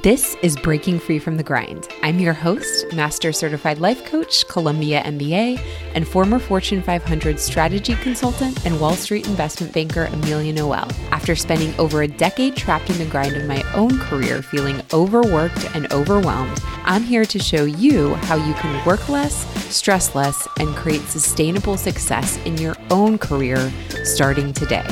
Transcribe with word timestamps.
This 0.00 0.36
is 0.40 0.56
Breaking 0.56 0.98
Free 0.98 1.18
from 1.18 1.36
the 1.36 1.42
Grind. 1.42 1.86
I'm 2.02 2.18
your 2.18 2.32
host, 2.32 2.86
Master 2.94 3.30
Certified 3.30 3.78
Life 3.78 4.06
Coach, 4.06 4.48
Columbia 4.48 5.02
MBA, 5.02 5.62
and 5.94 6.08
former 6.08 6.38
Fortune 6.38 6.82
500 6.82 7.38
strategy 7.38 7.94
consultant 7.96 8.64
and 8.64 8.80
Wall 8.80 8.94
Street 8.94 9.26
investment 9.26 9.74
banker 9.74 10.06
Amelia 10.06 10.54
Noel. 10.54 10.90
After 11.10 11.36
spending 11.36 11.78
over 11.78 12.00
a 12.00 12.08
decade 12.08 12.56
trapped 12.56 12.88
in 12.88 12.96
the 12.96 13.04
grind 13.04 13.36
of 13.36 13.44
my 13.44 13.62
own 13.74 13.98
career, 13.98 14.40
feeling 14.40 14.80
overworked 14.94 15.66
and 15.74 15.92
overwhelmed, 15.92 16.58
I'm 16.84 17.02
here 17.02 17.26
to 17.26 17.38
show 17.38 17.64
you 17.66 18.14
how 18.14 18.36
you 18.36 18.54
can 18.54 18.86
work 18.86 19.10
less, 19.10 19.44
stress 19.74 20.14
less, 20.14 20.48
and 20.58 20.74
create 20.74 21.02
sustainable 21.02 21.76
success 21.76 22.38
in 22.46 22.56
your 22.56 22.76
own 22.90 23.18
career 23.18 23.70
starting 24.04 24.54
today. 24.54 24.88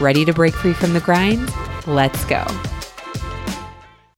Ready 0.00 0.24
to 0.24 0.32
break 0.32 0.54
free 0.54 0.72
from 0.72 0.92
the 0.92 1.00
grind? 1.00 1.48
Let's 1.86 2.24
go. 2.24 2.44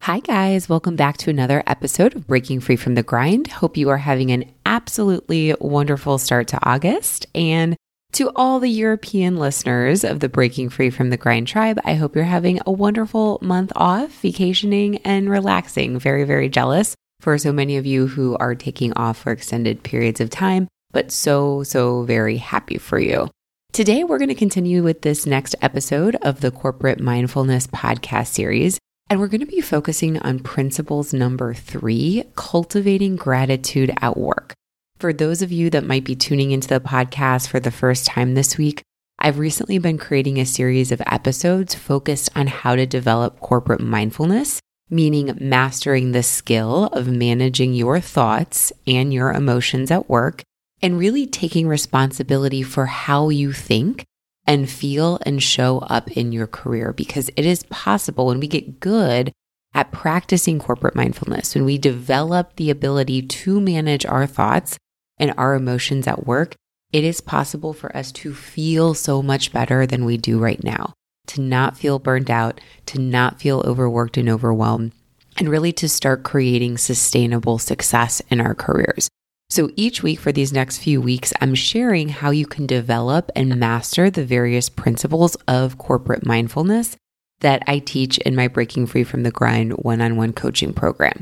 Hi, 0.03 0.19
guys. 0.19 0.69
Welcome 0.69 0.97
back 0.97 1.17
to 1.19 1.31
another 1.31 1.63
episode 1.65 2.17
of 2.17 2.27
Breaking 2.27 2.59
Free 2.59 2.75
from 2.75 2.97
the 2.97 3.05
Grind. 3.05 3.47
Hope 3.47 3.77
you 3.77 3.89
are 3.89 3.99
having 3.99 4.33
an 4.33 4.51
absolutely 4.67 5.55
wonderful 5.61 6.19
start 6.19 6.49
to 6.49 6.59
August. 6.61 7.29
And 7.37 7.77
to 8.15 8.33
all 8.35 8.59
the 8.59 8.69
European 8.69 9.37
listeners 9.37 10.03
of 10.03 10.19
the 10.19 10.29
Breaking 10.29 10.71
Free 10.71 10.91
from 10.91 11.11
the 11.11 11.17
Grind 11.17 11.47
tribe, 11.47 11.79
I 11.85 11.95
hope 11.95 12.17
you're 12.17 12.25
having 12.25 12.59
a 12.67 12.73
wonderful 12.73 13.39
month 13.43 13.71
off, 13.77 14.11
vacationing 14.21 14.97
and 15.05 15.31
relaxing. 15.31 16.01
Very, 16.01 16.25
very 16.25 16.49
jealous 16.49 16.97
for 17.21 17.39
so 17.39 17.53
many 17.53 17.77
of 17.77 17.87
you 17.87 18.09
who 18.09 18.37
are 18.39 18.57
taking 18.57 18.93
off 18.95 19.19
for 19.19 19.31
extended 19.31 19.85
periods 19.85 20.21
of 20.21 20.31
time, 20.31 20.67
but 20.91 21.13
so, 21.13 21.63
so 21.63 22.03
very 22.03 22.39
happy 22.39 22.77
for 22.77 22.99
you. 22.99 23.31
Today, 23.73 24.03
we're 24.03 24.19
going 24.19 24.31
to 24.31 24.35
continue 24.35 24.83
with 24.83 25.03
this 25.03 25.27
next 25.27 25.55
episode 25.63 26.17
of 26.23 26.41
the 26.41 26.51
Corporate 26.51 26.99
Mindfulness 26.99 27.69
podcast 27.69 28.27
series. 28.27 28.81
And 29.13 29.21
we're 29.21 29.29
going 29.29 29.41
to 29.41 29.47
be 29.47 29.61
focusing 29.61 30.19
on 30.21 30.39
principles 30.39 31.13
number 31.13 31.53
three 31.53 32.25
cultivating 32.35 33.17
gratitude 33.17 33.93
at 34.01 34.17
work. 34.17 34.55
For 34.97 35.13
those 35.13 35.43
of 35.43 35.53
you 35.53 35.69
that 35.69 35.85
might 35.85 36.05
be 36.05 36.17
tuning 36.17 36.51
into 36.51 36.67
the 36.67 36.81
podcast 36.81 37.49
for 37.49 37.61
the 37.61 37.71
first 37.71 38.07
time 38.07 38.33
this 38.33 38.57
week, 38.57 38.81
I've 39.19 39.39
recently 39.39 39.77
been 39.77 39.99
creating 39.99 40.41
a 40.41 40.47
series 40.47 40.91
of 40.93 41.03
episodes 41.05 41.75
focused 41.75 42.31
on 42.35 42.47
how 42.47 42.75
to 42.75 42.87
develop 42.87 43.39
corporate 43.41 43.83
mindfulness, 43.83 44.61
meaning 44.89 45.37
mastering 45.39 46.13
the 46.13 46.23
skill 46.23 46.87
of 46.87 47.07
managing 47.07 47.75
your 47.75 48.01
thoughts 48.01 48.73
and 48.87 49.13
your 49.13 49.31
emotions 49.31 49.91
at 49.91 50.09
work 50.09 50.43
and 50.81 50.99
really 50.99 51.27
taking 51.27 51.69
responsibility 51.69 52.63
for 52.63 52.87
how 52.87 53.29
you 53.29 53.53
think 53.53 54.07
and 54.47 54.69
feel 54.69 55.19
and 55.25 55.43
show 55.43 55.79
up 55.81 56.11
in 56.11 56.33
your 56.33 56.47
career 56.47 56.93
because 56.93 57.31
it 57.37 57.47
is 57.47 57.65
possible 57.65 58.27
when 58.27 58.41
we 58.41 58.47
get 58.47 58.81
good 58.81 59.33
at 59.75 59.93
practicing 59.93 60.59
corporate 60.59 60.95
mindfulness, 60.95 61.55
when 61.55 61.65
we 61.65 61.79
develop 61.79 62.57
the 62.57 62.71
ability 62.71 63.23
to 63.23 63.61
manage 63.61 64.05
our 64.05 64.27
thoughts 64.27 64.77
and 65.19 65.33
our 65.37 65.55
emotions 65.55 66.07
at 66.07 66.27
work, 66.27 66.55
it 66.93 67.05
is 67.05 67.21
possible 67.21 67.73
for 67.73 67.95
us 67.97 68.13
to 68.13 68.35
feel 68.35 68.93
so 68.93 69.23
much 69.23 69.53
better 69.53 69.87
than 69.87 70.05
we 70.05 70.17
do 70.19 70.39
right 70.39 70.63
now, 70.63 70.93
to 71.27 71.41
not 71.41 71.79
feel 71.79 71.99
burned 71.99 72.31
out, 72.31 72.61
to 72.87 73.01
not 73.01 73.41
feel 73.41 73.63
overworked 73.65 74.19
and 74.19 74.29
overwhelmed, 74.29 74.93
and 75.39 75.49
really 75.49 75.73
to 75.73 75.89
start 75.89 76.23
creating 76.23 76.77
sustainable 76.77 77.59
success 77.59 78.21
in 78.29 78.41
our 78.41 78.55
careers. 78.55 79.09
So 79.53 79.69
each 79.77 80.03
week 80.03 80.19
for 80.19 80.33
these 80.33 80.51
next 80.51 80.79
few 80.79 80.99
weeks, 81.03 81.31
I'm 81.39 81.55
sharing 81.55 82.09
how 82.09 82.31
you 82.31 82.47
can 82.47 82.67
develop 82.67 83.31
and 83.37 83.57
master 83.57 84.09
the 84.09 84.25
various 84.25 84.71
principles 84.71 85.35
of 85.47 85.77
corporate 85.77 86.25
mindfulness 86.25 86.97
that 87.41 87.63
I 87.67 87.81
teach 87.81 88.17
in 88.17 88.35
my 88.35 88.49
Breaking 88.49 88.87
Free 88.87 89.05
from 89.05 89.25
the 89.25 89.31
Grind 89.31 89.73
one 89.73 90.01
on 90.01 90.17
one 90.17 90.33
coaching 90.33 90.73
program. 90.73 91.21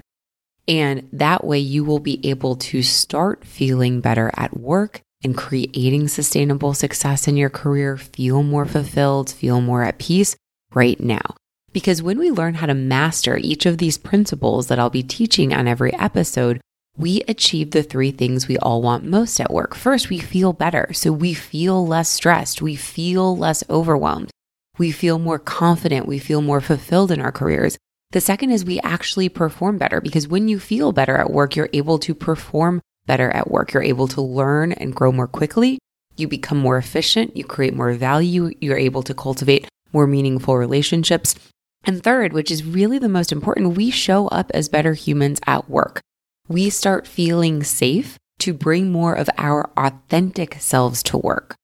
And 0.68 1.08
that 1.12 1.42
way 1.42 1.58
you 1.58 1.82
will 1.82 1.98
be 1.98 2.24
able 2.24 2.54
to 2.70 2.84
start 2.84 3.44
feeling 3.44 4.00
better 4.00 4.30
at 4.36 4.56
work 4.56 5.00
and 5.24 5.36
creating 5.36 6.06
sustainable 6.06 6.72
success 6.72 7.26
in 7.26 7.36
your 7.36 7.50
career, 7.50 7.96
feel 7.96 8.44
more 8.44 8.64
fulfilled, 8.64 9.28
feel 9.28 9.60
more 9.60 9.82
at 9.82 9.98
peace 9.98 10.36
right 10.72 11.00
now. 11.00 11.34
Because 11.72 12.00
when 12.00 12.20
we 12.20 12.30
learn 12.30 12.54
how 12.54 12.66
to 12.66 12.74
master 12.74 13.36
each 13.38 13.66
of 13.66 13.78
these 13.78 13.98
principles 13.98 14.68
that 14.68 14.78
I'll 14.78 14.88
be 14.88 15.02
teaching 15.02 15.52
on 15.52 15.66
every 15.66 15.92
episode, 15.94 16.60
we 17.00 17.22
achieve 17.26 17.70
the 17.70 17.82
three 17.82 18.10
things 18.10 18.46
we 18.46 18.58
all 18.58 18.82
want 18.82 19.04
most 19.04 19.40
at 19.40 19.52
work. 19.52 19.74
First, 19.74 20.10
we 20.10 20.18
feel 20.18 20.52
better. 20.52 20.92
So 20.92 21.12
we 21.12 21.32
feel 21.32 21.86
less 21.86 22.10
stressed. 22.10 22.60
We 22.60 22.76
feel 22.76 23.34
less 23.36 23.64
overwhelmed. 23.70 24.30
We 24.78 24.92
feel 24.92 25.18
more 25.18 25.38
confident. 25.38 26.06
We 26.06 26.18
feel 26.18 26.42
more 26.42 26.60
fulfilled 26.60 27.10
in 27.10 27.20
our 27.20 27.32
careers. 27.32 27.78
The 28.10 28.20
second 28.20 28.50
is 28.50 28.64
we 28.64 28.80
actually 28.80 29.28
perform 29.28 29.78
better 29.78 30.00
because 30.00 30.28
when 30.28 30.48
you 30.48 30.58
feel 30.58 30.92
better 30.92 31.16
at 31.16 31.30
work, 31.30 31.56
you're 31.56 31.70
able 31.72 31.98
to 32.00 32.14
perform 32.14 32.82
better 33.06 33.30
at 33.30 33.50
work. 33.50 33.72
You're 33.72 33.82
able 33.82 34.08
to 34.08 34.20
learn 34.20 34.72
and 34.72 34.94
grow 34.94 35.10
more 35.10 35.28
quickly. 35.28 35.78
You 36.16 36.28
become 36.28 36.58
more 36.58 36.76
efficient. 36.76 37.36
You 37.36 37.44
create 37.44 37.74
more 37.74 37.92
value. 37.94 38.52
You're 38.60 38.76
able 38.76 39.02
to 39.04 39.14
cultivate 39.14 39.66
more 39.92 40.06
meaningful 40.06 40.56
relationships. 40.56 41.34
And 41.84 42.02
third, 42.02 42.34
which 42.34 42.50
is 42.50 42.62
really 42.62 42.98
the 42.98 43.08
most 43.08 43.32
important, 43.32 43.76
we 43.76 43.90
show 43.90 44.28
up 44.28 44.50
as 44.52 44.68
better 44.68 44.92
humans 44.92 45.40
at 45.46 45.70
work 45.70 46.02
we 46.50 46.68
start 46.68 47.06
feeling 47.06 47.62
safe 47.62 48.18
to 48.40 48.52
bring 48.52 48.90
more 48.90 49.14
of 49.14 49.30
our 49.38 49.70
authentic 49.76 50.56
selves 50.58 51.00
to 51.04 51.16
work. 51.16 51.54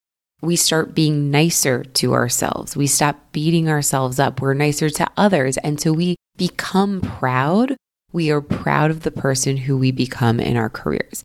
We 0.42 0.54
start 0.54 0.94
being 0.94 1.28
nicer 1.28 1.82
to 1.82 2.14
ourselves. 2.14 2.76
We 2.76 2.86
stop 2.86 3.32
beating 3.32 3.68
ourselves 3.68 4.20
up. 4.20 4.40
We're 4.40 4.54
nicer 4.54 4.88
to 4.90 5.10
others. 5.16 5.56
And 5.58 5.80
so 5.80 5.92
we 5.92 6.14
become 6.36 7.00
proud. 7.00 7.76
We 8.12 8.30
are 8.30 8.40
proud 8.40 8.92
of 8.92 9.00
the 9.00 9.10
person 9.10 9.56
who 9.56 9.76
we 9.76 9.90
become 9.90 10.38
in 10.38 10.56
our 10.56 10.70
careers. 10.70 11.24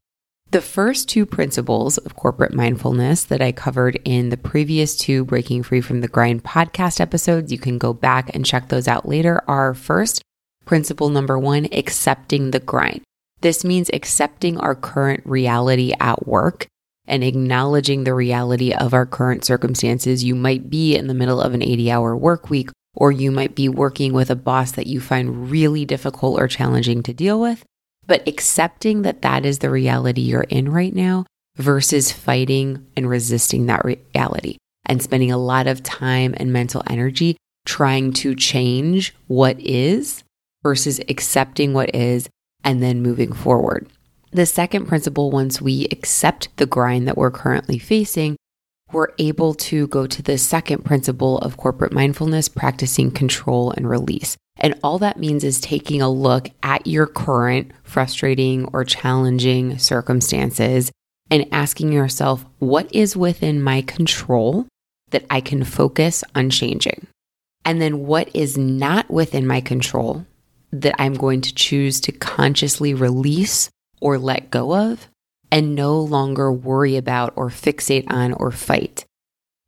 The 0.49 0.61
first 0.61 1.07
two 1.07 1.27
principles 1.27 1.99
of 1.99 2.15
corporate 2.15 2.55
mindfulness 2.55 3.25
that 3.25 3.43
I 3.43 3.51
covered 3.51 3.99
in 4.03 4.29
the 4.29 4.37
previous 4.37 4.95
two 4.95 5.23
Breaking 5.23 5.61
Free 5.61 5.81
from 5.81 6.01
the 6.01 6.07
Grind 6.07 6.43
podcast 6.43 6.99
episodes, 6.99 7.51
you 7.51 7.59
can 7.59 7.77
go 7.77 7.93
back 7.93 8.35
and 8.35 8.43
check 8.43 8.69
those 8.69 8.87
out 8.87 9.07
later, 9.07 9.43
are 9.47 9.75
first, 9.75 10.23
principle 10.65 11.09
number 11.09 11.37
one, 11.37 11.67
accepting 11.71 12.49
the 12.51 12.59
grind. 12.59 13.03
This 13.41 13.65
means 13.65 13.89
accepting 13.91 14.57
our 14.57 14.75
current 14.75 15.21
reality 15.25 15.93
at 15.99 16.27
work 16.27 16.67
and 17.05 17.23
acknowledging 17.23 18.03
the 18.03 18.13
reality 18.13 18.71
of 18.71 18.93
our 18.93 19.05
current 19.05 19.43
circumstances. 19.43 20.23
You 20.23 20.35
might 20.35 20.69
be 20.69 20.95
in 20.95 21.07
the 21.07 21.13
middle 21.13 21.41
of 21.41 21.53
an 21.53 21.63
80 21.63 21.91
hour 21.91 22.15
work 22.15 22.49
week, 22.49 22.69
or 22.95 23.11
you 23.11 23.31
might 23.31 23.55
be 23.55 23.67
working 23.67 24.13
with 24.13 24.29
a 24.29 24.35
boss 24.35 24.71
that 24.73 24.87
you 24.87 25.01
find 25.01 25.49
really 25.49 25.85
difficult 25.85 26.39
or 26.39 26.47
challenging 26.47 27.01
to 27.03 27.13
deal 27.13 27.41
with. 27.41 27.63
But 28.05 28.27
accepting 28.27 29.01
that 29.01 29.21
that 29.23 29.45
is 29.45 29.59
the 29.59 29.69
reality 29.69 30.21
you're 30.21 30.41
in 30.41 30.69
right 30.69 30.93
now 30.93 31.25
versus 31.57 32.11
fighting 32.11 32.85
and 32.95 33.09
resisting 33.09 33.65
that 33.65 33.83
reality 33.83 34.57
and 34.85 35.01
spending 35.01 35.31
a 35.31 35.37
lot 35.37 35.67
of 35.67 35.83
time 35.83 36.33
and 36.37 36.53
mental 36.53 36.83
energy 36.87 37.37
trying 37.65 38.11
to 38.11 38.35
change 38.35 39.15
what 39.27 39.59
is 39.59 40.23
versus 40.63 40.99
accepting 41.09 41.73
what 41.73 41.93
is 41.95 42.27
and 42.63 42.81
then 42.81 43.01
moving 43.01 43.33
forward. 43.33 43.87
The 44.31 44.45
second 44.45 44.85
principle, 44.87 45.29
once 45.29 45.61
we 45.61 45.87
accept 45.91 46.55
the 46.57 46.65
grind 46.65 47.07
that 47.07 47.17
we're 47.17 47.31
currently 47.31 47.77
facing, 47.77 48.37
we're 48.91 49.09
able 49.19 49.53
to 49.53 49.87
go 49.87 50.07
to 50.07 50.21
the 50.21 50.37
second 50.37 50.85
principle 50.85 51.37
of 51.39 51.57
corporate 51.57 51.93
mindfulness, 51.93 52.47
practicing 52.47 53.11
control 53.11 53.71
and 53.71 53.89
release. 53.89 54.37
And 54.57 54.75
all 54.83 54.99
that 54.99 55.19
means 55.19 55.43
is 55.43 55.59
taking 55.59 56.01
a 56.01 56.09
look 56.09 56.49
at 56.61 56.85
your 56.85 57.07
current 57.07 57.71
frustrating 57.83 58.65
or 58.73 58.83
challenging 58.83 59.77
circumstances 59.77 60.91
and 61.29 61.47
asking 61.51 61.91
yourself, 61.93 62.45
what 62.59 62.93
is 62.93 63.15
within 63.15 63.61
my 63.61 63.81
control 63.81 64.67
that 65.11 65.25
I 65.29 65.41
can 65.41 65.63
focus 65.63 66.23
on 66.35 66.49
changing? 66.49 67.07
And 67.63 67.81
then 67.81 68.05
what 68.05 68.29
is 68.35 68.57
not 68.57 69.09
within 69.09 69.47
my 69.47 69.61
control 69.61 70.25
that 70.71 70.95
I'm 70.99 71.13
going 71.13 71.41
to 71.41 71.53
choose 71.53 71.99
to 72.01 72.11
consciously 72.11 72.93
release 72.93 73.69
or 73.99 74.17
let 74.17 74.51
go 74.51 74.75
of 74.75 75.07
and 75.51 75.75
no 75.75 75.99
longer 75.99 76.51
worry 76.51 76.95
about 76.95 77.33
or 77.35 77.49
fixate 77.49 78.09
on 78.09 78.33
or 78.33 78.51
fight. 78.51 79.05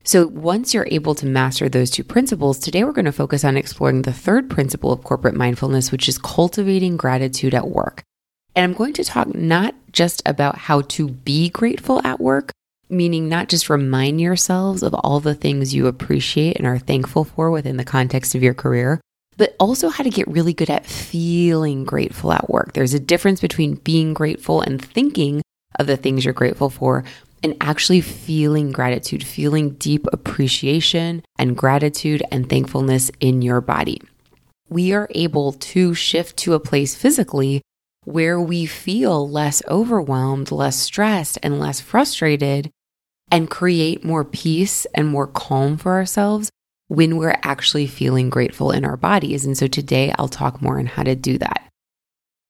So, 0.05 0.27
once 0.27 0.73
you're 0.73 0.87
able 0.91 1.15
to 1.15 1.25
master 1.25 1.69
those 1.69 1.89
two 1.89 2.03
principles, 2.03 2.59
today 2.59 2.83
we're 2.83 2.91
going 2.91 3.05
to 3.05 3.11
focus 3.13 3.45
on 3.45 3.55
exploring 3.55 4.01
the 4.01 4.11
third 4.11 4.49
principle 4.49 4.91
of 4.91 5.03
corporate 5.03 5.35
mindfulness, 5.35 5.91
which 5.93 6.09
is 6.09 6.17
cultivating 6.17 6.97
gratitude 6.97 7.53
at 7.53 7.69
work. 7.69 8.03
And 8.53 8.65
I'm 8.65 8.77
going 8.77 8.93
to 8.93 9.03
talk 9.05 9.33
not 9.33 9.75
just 9.93 10.21
about 10.25 10.57
how 10.57 10.81
to 10.81 11.07
be 11.07 11.49
grateful 11.49 12.01
at 12.05 12.19
work, 12.19 12.51
meaning 12.89 13.29
not 13.29 13.47
just 13.47 13.69
remind 13.69 14.19
yourselves 14.19 14.83
of 14.83 14.93
all 14.93 15.21
the 15.21 15.35
things 15.35 15.73
you 15.73 15.87
appreciate 15.87 16.57
and 16.57 16.67
are 16.67 16.79
thankful 16.79 17.23
for 17.23 17.49
within 17.49 17.77
the 17.77 17.85
context 17.85 18.35
of 18.35 18.43
your 18.43 18.53
career, 18.53 18.99
but 19.37 19.55
also 19.59 19.89
how 19.89 20.03
to 20.03 20.09
get 20.09 20.27
really 20.27 20.53
good 20.53 20.69
at 20.69 20.85
feeling 20.85 21.83
grateful 21.83 22.31
at 22.31 22.49
work. 22.49 22.73
There's 22.73 22.93
a 22.93 22.99
difference 22.99 23.41
between 23.41 23.75
being 23.75 24.13
grateful 24.13 24.61
and 24.61 24.83
thinking 24.83 25.41
of 25.79 25.87
the 25.87 25.97
things 25.97 26.25
you're 26.25 26.33
grateful 26.33 26.69
for 26.69 27.03
and 27.41 27.57
actually 27.59 27.99
feeling 27.99 28.71
gratitude, 28.71 29.23
feeling 29.23 29.71
deep 29.71 30.07
appreciation 30.13 31.23
and 31.37 31.57
gratitude 31.57 32.23
and 32.31 32.49
thankfulness 32.49 33.11
in 33.19 33.41
your 33.41 33.59
body. 33.59 33.99
we 34.69 34.91
are 34.93 35.07
able 35.11 35.53
to 35.53 35.93
shift 35.93 36.35
to 36.37 36.53
a 36.53 36.59
place 36.59 36.95
physically 36.95 37.61
where 38.05 38.39
we 38.39 38.65
feel 38.65 39.29
less 39.29 39.61
overwhelmed, 39.67 40.51
less 40.51 40.77
stressed, 40.77 41.37
and 41.43 41.59
less 41.59 41.79
frustrated, 41.79 42.69
and 43.31 43.49
create 43.49 44.03
more 44.03 44.25
peace 44.25 44.85
and 44.93 45.07
more 45.07 45.27
calm 45.27 45.77
for 45.77 45.93
ourselves 45.93 46.49
when 46.87 47.17
we're 47.17 47.37
actually 47.43 47.87
feeling 47.87 48.29
grateful 48.29 48.71
in 48.71 48.85
our 48.85 48.97
bodies. 48.97 49.45
And 49.45 49.57
so 49.57 49.67
today 49.67 50.13
I'll 50.17 50.27
talk 50.27 50.61
more 50.61 50.79
on 50.79 50.85
how 50.85 51.03
to 51.03 51.15
do 51.15 51.37
that. 51.37 51.67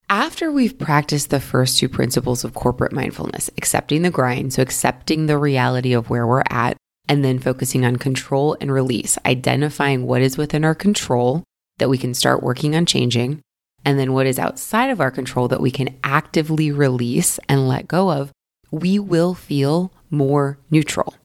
After 0.10 0.52
we've 0.52 0.78
practiced 0.78 1.30
the 1.30 1.40
first 1.40 1.78
two 1.78 1.90
principles 1.90 2.44
of 2.44 2.54
corporate 2.54 2.92
mindfulness, 2.92 3.50
accepting 3.58 4.02
the 4.02 4.12
grind, 4.12 4.54
so 4.54 4.62
accepting 4.62 5.26
the 5.26 5.38
reality 5.38 5.94
of 5.94 6.10
where 6.10 6.28
we're 6.28 6.44
at, 6.50 6.78
and 7.08 7.24
then 7.24 7.40
focusing 7.40 7.86
on 7.86 7.96
control 7.96 8.56
and 8.62 8.72
release, 8.72 9.18
identifying 9.26 10.06
what 10.06 10.22
is 10.22 10.38
within 10.38 10.64
our 10.64 10.76
control 10.76 11.44
that 11.78 11.90
we 11.90 11.98
can 11.98 12.14
start 12.14 12.44
working 12.44 12.76
on 12.76 12.86
changing, 12.86 13.42
and 13.86 13.98
then 13.98 14.14
what 14.14 14.28
is 14.28 14.40
outside 14.40 14.90
of 14.90 15.02
our 15.02 15.12
control 15.12 15.48
that 15.48 15.62
we 15.62 15.72
can 15.72 15.98
actively 16.04 16.72
release 16.72 17.40
and 17.50 17.68
let 17.68 17.88
go 17.88 18.12
of, 18.12 18.32
we 18.72 19.00
will 19.00 19.34
feel 19.34 19.92
more 20.10 20.58
neutral. 20.70 21.16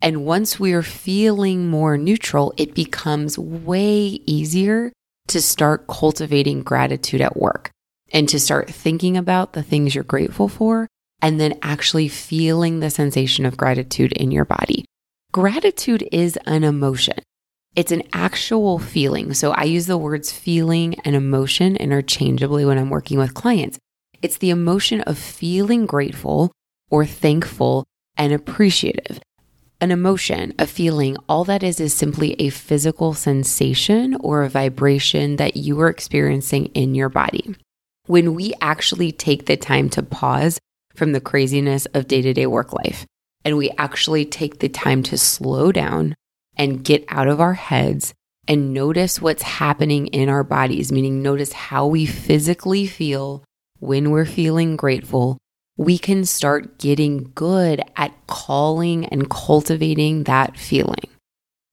And 0.00 0.24
once 0.24 0.60
we 0.60 0.72
are 0.72 0.82
feeling 0.82 1.68
more 1.68 1.96
neutral, 1.96 2.54
it 2.56 2.74
becomes 2.74 3.38
way 3.38 4.20
easier 4.26 4.92
to 5.28 5.42
start 5.42 5.86
cultivating 5.88 6.62
gratitude 6.62 7.20
at 7.20 7.36
work 7.36 7.70
and 8.12 8.28
to 8.28 8.38
start 8.38 8.70
thinking 8.70 9.16
about 9.16 9.52
the 9.52 9.62
things 9.62 9.94
you're 9.94 10.04
grateful 10.04 10.48
for 10.48 10.86
and 11.20 11.40
then 11.40 11.58
actually 11.62 12.08
feeling 12.08 12.80
the 12.80 12.90
sensation 12.90 13.44
of 13.44 13.56
gratitude 13.56 14.12
in 14.12 14.30
your 14.30 14.44
body. 14.44 14.84
Gratitude 15.32 16.08
is 16.12 16.38
an 16.46 16.64
emotion. 16.64 17.18
It's 17.74 17.92
an 17.92 18.04
actual 18.12 18.78
feeling. 18.78 19.34
So 19.34 19.50
I 19.52 19.64
use 19.64 19.86
the 19.86 19.98
words 19.98 20.32
feeling 20.32 20.98
and 21.00 21.14
emotion 21.14 21.76
interchangeably 21.76 22.64
when 22.64 22.78
I'm 22.78 22.90
working 22.90 23.18
with 23.18 23.34
clients. 23.34 23.78
It's 24.22 24.38
the 24.38 24.50
emotion 24.50 25.00
of 25.02 25.18
feeling 25.18 25.86
grateful 25.86 26.52
or 26.88 27.04
thankful 27.04 27.84
and 28.16 28.32
appreciative. 28.32 29.20
An 29.80 29.92
emotion, 29.92 30.54
a 30.58 30.66
feeling, 30.66 31.16
all 31.28 31.44
that 31.44 31.62
is 31.62 31.78
is 31.78 31.94
simply 31.94 32.32
a 32.40 32.50
physical 32.50 33.14
sensation 33.14 34.16
or 34.16 34.42
a 34.42 34.48
vibration 34.48 35.36
that 35.36 35.56
you 35.56 35.80
are 35.80 35.88
experiencing 35.88 36.66
in 36.74 36.96
your 36.96 37.08
body. 37.08 37.54
When 38.06 38.34
we 38.34 38.54
actually 38.60 39.12
take 39.12 39.46
the 39.46 39.56
time 39.56 39.88
to 39.90 40.02
pause 40.02 40.58
from 40.96 41.12
the 41.12 41.20
craziness 41.20 41.86
of 41.94 42.08
day 42.08 42.22
to 42.22 42.34
day 42.34 42.46
work 42.46 42.72
life 42.72 43.06
and 43.44 43.56
we 43.56 43.70
actually 43.78 44.24
take 44.24 44.58
the 44.58 44.68
time 44.68 45.04
to 45.04 45.16
slow 45.16 45.70
down 45.70 46.16
and 46.56 46.82
get 46.82 47.04
out 47.08 47.28
of 47.28 47.40
our 47.40 47.54
heads 47.54 48.12
and 48.48 48.74
notice 48.74 49.22
what's 49.22 49.42
happening 49.42 50.08
in 50.08 50.28
our 50.28 50.42
bodies, 50.42 50.90
meaning 50.90 51.22
notice 51.22 51.52
how 51.52 51.86
we 51.86 52.04
physically 52.04 52.88
feel 52.88 53.44
when 53.78 54.10
we're 54.10 54.26
feeling 54.26 54.74
grateful, 54.74 55.38
we 55.78 55.96
can 55.96 56.24
start 56.24 56.76
getting 56.78 57.30
good 57.36 57.80
at 57.96 58.12
calling 58.26 59.06
and 59.06 59.30
cultivating 59.30 60.24
that 60.24 60.56
feeling. 60.56 61.08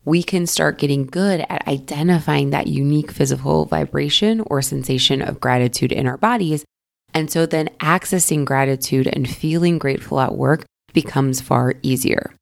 We 0.06 0.22
can 0.22 0.46
start 0.46 0.78
getting 0.78 1.08
good 1.08 1.44
at 1.50 1.68
identifying 1.68 2.52
that 2.52 2.68
unique 2.68 3.12
physical 3.12 3.66
vibration 3.66 4.42
or 4.46 4.62
sensation 4.62 5.24
of 5.24 5.40
gratitude 5.42 5.92
in 5.92 6.06
our 6.06 6.18
bodies. 6.18 6.64
And 7.16 7.32
so 7.32 7.48
then 7.48 7.70
accessing 7.80 8.46
gratitude 8.46 9.08
and 9.08 9.28
feeling 9.28 9.80
grateful 9.80 10.20
at 10.20 10.36
work 10.36 10.66
becomes 10.94 11.42
far 11.42 11.74
easier. 11.82 12.36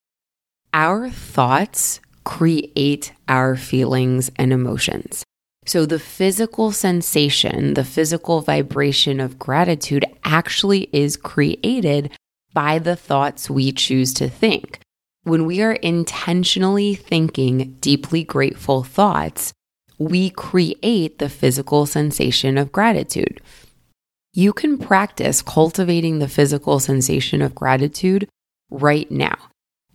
Our 0.74 1.09
thoughts 1.09 2.01
create 2.25 3.13
our 3.30 3.56
feelings 3.56 4.30
and 4.36 4.51
emotions. 4.51 5.24
So, 5.65 5.86
the 5.86 6.00
physical 6.00 6.71
sensation, 6.71 7.74
the 7.74 7.86
physical 7.86 8.42
vibration 8.42 9.19
of 9.19 9.39
gratitude 9.39 10.06
actually 10.24 10.89
is 10.92 11.15
created 11.15 12.12
by 12.54 12.80
the 12.80 12.95
thoughts 12.95 13.50
we 13.50 13.71
choose 13.71 14.13
to 14.15 14.30
think. 14.30 14.80
When 15.24 15.45
we 15.45 15.62
are 15.62 15.74
intentionally 15.74 16.95
thinking 16.95 17.77
deeply 17.80 18.24
grateful 18.24 18.83
thoughts, 18.83 19.54
we 19.98 20.30
create 20.30 21.19
the 21.19 21.30
physical 21.30 21.86
sensation 21.86 22.57
of 22.57 22.74
gratitude. 22.74 23.42
You 24.33 24.51
can 24.51 24.77
practice 24.77 25.42
cultivating 25.42 26.19
the 26.19 26.27
physical 26.27 26.80
sensation 26.80 27.42
of 27.42 27.56
gratitude 27.56 28.27
right 28.69 29.09
now. 29.09 29.38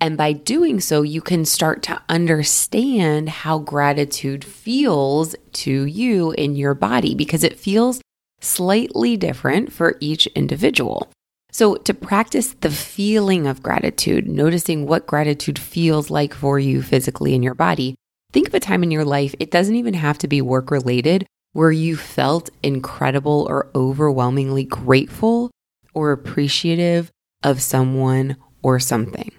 And 0.00 0.16
by 0.16 0.32
doing 0.32 0.80
so, 0.80 1.02
you 1.02 1.20
can 1.20 1.44
start 1.44 1.82
to 1.84 2.00
understand 2.08 3.28
how 3.28 3.58
gratitude 3.58 4.44
feels 4.44 5.34
to 5.54 5.84
you 5.86 6.32
in 6.32 6.54
your 6.54 6.74
body 6.74 7.14
because 7.14 7.42
it 7.42 7.58
feels 7.58 8.00
slightly 8.40 9.16
different 9.16 9.72
for 9.72 9.96
each 10.00 10.26
individual. 10.28 11.10
So, 11.50 11.76
to 11.76 11.94
practice 11.94 12.54
the 12.60 12.70
feeling 12.70 13.46
of 13.46 13.62
gratitude, 13.62 14.28
noticing 14.28 14.86
what 14.86 15.06
gratitude 15.06 15.58
feels 15.58 16.10
like 16.10 16.34
for 16.34 16.58
you 16.58 16.82
physically 16.82 17.34
in 17.34 17.42
your 17.42 17.54
body, 17.54 17.96
think 18.32 18.48
of 18.48 18.54
a 18.54 18.60
time 18.60 18.82
in 18.82 18.90
your 18.90 19.04
life, 19.04 19.34
it 19.40 19.50
doesn't 19.50 19.74
even 19.74 19.94
have 19.94 20.18
to 20.18 20.28
be 20.28 20.42
work 20.42 20.70
related, 20.70 21.26
where 21.54 21.72
you 21.72 21.96
felt 21.96 22.50
incredible 22.62 23.46
or 23.48 23.70
overwhelmingly 23.74 24.64
grateful 24.64 25.50
or 25.94 26.12
appreciative 26.12 27.10
of 27.42 27.62
someone 27.62 28.36
or 28.62 28.78
something 28.78 29.32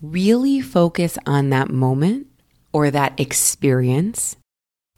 really 0.00 0.60
focus 0.60 1.18
on 1.26 1.50
that 1.50 1.70
moment 1.70 2.26
or 2.72 2.90
that 2.90 3.18
experience 3.18 4.36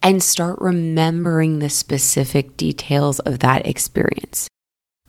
and 0.01 0.21
start 0.21 0.59
remembering 0.59 1.59
the 1.59 1.69
specific 1.69 2.57
details 2.57 3.19
of 3.19 3.39
that 3.39 3.65
experience. 3.65 4.47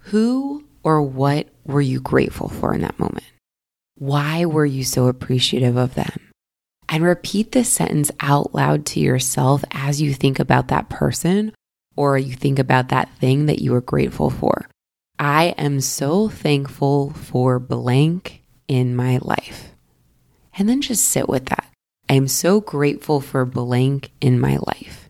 Who 0.06 0.64
or 0.82 1.02
what 1.02 1.48
were 1.64 1.80
you 1.80 2.00
grateful 2.00 2.48
for 2.48 2.74
in 2.74 2.82
that 2.82 2.98
moment? 2.98 3.24
Why 3.96 4.44
were 4.44 4.66
you 4.66 4.84
so 4.84 5.06
appreciative 5.06 5.76
of 5.76 5.94
them? 5.94 6.30
And 6.88 7.04
repeat 7.04 7.52
this 7.52 7.68
sentence 7.68 8.10
out 8.20 8.54
loud 8.54 8.84
to 8.86 9.00
yourself 9.00 9.64
as 9.70 10.02
you 10.02 10.12
think 10.12 10.38
about 10.38 10.68
that 10.68 10.88
person 10.88 11.52
or 11.96 12.18
you 12.18 12.34
think 12.34 12.58
about 12.58 12.88
that 12.88 13.14
thing 13.18 13.46
that 13.46 13.60
you 13.60 13.72
were 13.72 13.80
grateful 13.80 14.28
for. 14.28 14.66
I 15.18 15.54
am 15.56 15.80
so 15.80 16.28
thankful 16.28 17.10
for 17.10 17.58
blank 17.58 18.42
in 18.68 18.96
my 18.96 19.18
life 19.22 19.71
and 20.58 20.68
then 20.68 20.80
just 20.80 21.04
sit 21.04 21.28
with 21.28 21.46
that. 21.46 21.66
I 22.08 22.14
am 22.14 22.28
so 22.28 22.60
grateful 22.60 23.20
for 23.20 23.44
blank 23.44 24.10
in 24.20 24.38
my 24.38 24.58
life. 24.66 25.08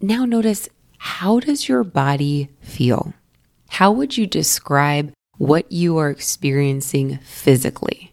Now 0.00 0.24
notice 0.24 0.68
how 0.98 1.40
does 1.40 1.68
your 1.68 1.84
body 1.84 2.50
feel? 2.60 3.14
How 3.68 3.92
would 3.92 4.16
you 4.16 4.26
describe 4.26 5.12
what 5.38 5.70
you 5.70 5.96
are 5.98 6.10
experiencing 6.10 7.18
physically? 7.18 8.12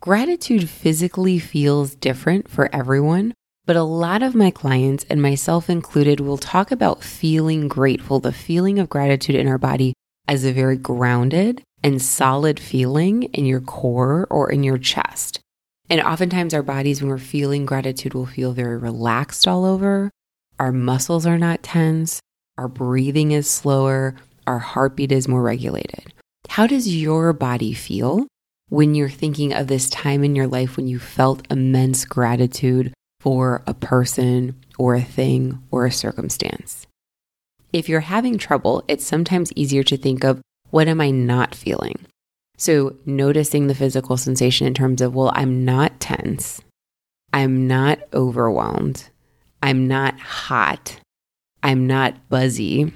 Gratitude 0.00 0.68
physically 0.68 1.38
feels 1.38 1.94
different 1.94 2.48
for 2.48 2.74
everyone, 2.74 3.34
but 3.66 3.76
a 3.76 3.82
lot 3.82 4.22
of 4.22 4.34
my 4.34 4.50
clients 4.50 5.04
and 5.10 5.20
myself 5.20 5.68
included 5.68 6.20
will 6.20 6.38
talk 6.38 6.70
about 6.70 7.02
feeling 7.02 7.68
grateful, 7.68 8.20
the 8.20 8.32
feeling 8.32 8.78
of 8.78 8.88
gratitude 8.88 9.36
in 9.36 9.46
our 9.46 9.58
body 9.58 9.92
as 10.26 10.44
a 10.44 10.52
very 10.52 10.76
grounded 10.76 11.62
and 11.82 12.00
solid 12.00 12.58
feeling 12.58 13.24
in 13.24 13.44
your 13.44 13.60
core 13.60 14.26
or 14.30 14.50
in 14.50 14.62
your 14.62 14.78
chest. 14.78 15.39
And 15.90 16.00
oftentimes, 16.00 16.54
our 16.54 16.62
bodies, 16.62 17.02
when 17.02 17.10
we're 17.10 17.18
feeling 17.18 17.66
gratitude, 17.66 18.14
will 18.14 18.26
feel 18.26 18.52
very 18.52 18.78
relaxed 18.78 19.48
all 19.48 19.64
over. 19.64 20.08
Our 20.60 20.70
muscles 20.70 21.26
are 21.26 21.36
not 21.36 21.64
tense. 21.64 22.20
Our 22.56 22.68
breathing 22.68 23.32
is 23.32 23.50
slower. 23.50 24.14
Our 24.46 24.60
heartbeat 24.60 25.10
is 25.10 25.26
more 25.26 25.42
regulated. 25.42 26.14
How 26.48 26.68
does 26.68 26.94
your 26.94 27.32
body 27.32 27.72
feel 27.72 28.28
when 28.68 28.94
you're 28.94 29.10
thinking 29.10 29.52
of 29.52 29.66
this 29.66 29.90
time 29.90 30.22
in 30.22 30.36
your 30.36 30.46
life 30.46 30.76
when 30.76 30.86
you 30.86 31.00
felt 31.00 31.44
immense 31.50 32.04
gratitude 32.04 32.94
for 33.18 33.62
a 33.66 33.74
person 33.74 34.54
or 34.78 34.94
a 34.94 35.02
thing 35.02 35.60
or 35.72 35.86
a 35.86 35.92
circumstance? 35.92 36.86
If 37.72 37.88
you're 37.88 38.00
having 38.00 38.38
trouble, 38.38 38.84
it's 38.86 39.04
sometimes 39.04 39.52
easier 39.54 39.82
to 39.84 39.96
think 39.96 40.22
of 40.22 40.40
what 40.70 40.86
am 40.86 41.00
I 41.00 41.10
not 41.10 41.54
feeling? 41.54 42.06
So, 42.60 42.94
noticing 43.06 43.68
the 43.68 43.74
physical 43.74 44.18
sensation 44.18 44.66
in 44.66 44.74
terms 44.74 45.00
of, 45.00 45.14
well, 45.14 45.32
I'm 45.34 45.64
not 45.64 45.98
tense. 45.98 46.60
I'm 47.32 47.66
not 47.66 48.00
overwhelmed. 48.12 49.08
I'm 49.62 49.88
not 49.88 50.20
hot. 50.20 51.00
I'm 51.62 51.86
not 51.86 52.28
buzzy. 52.28 52.92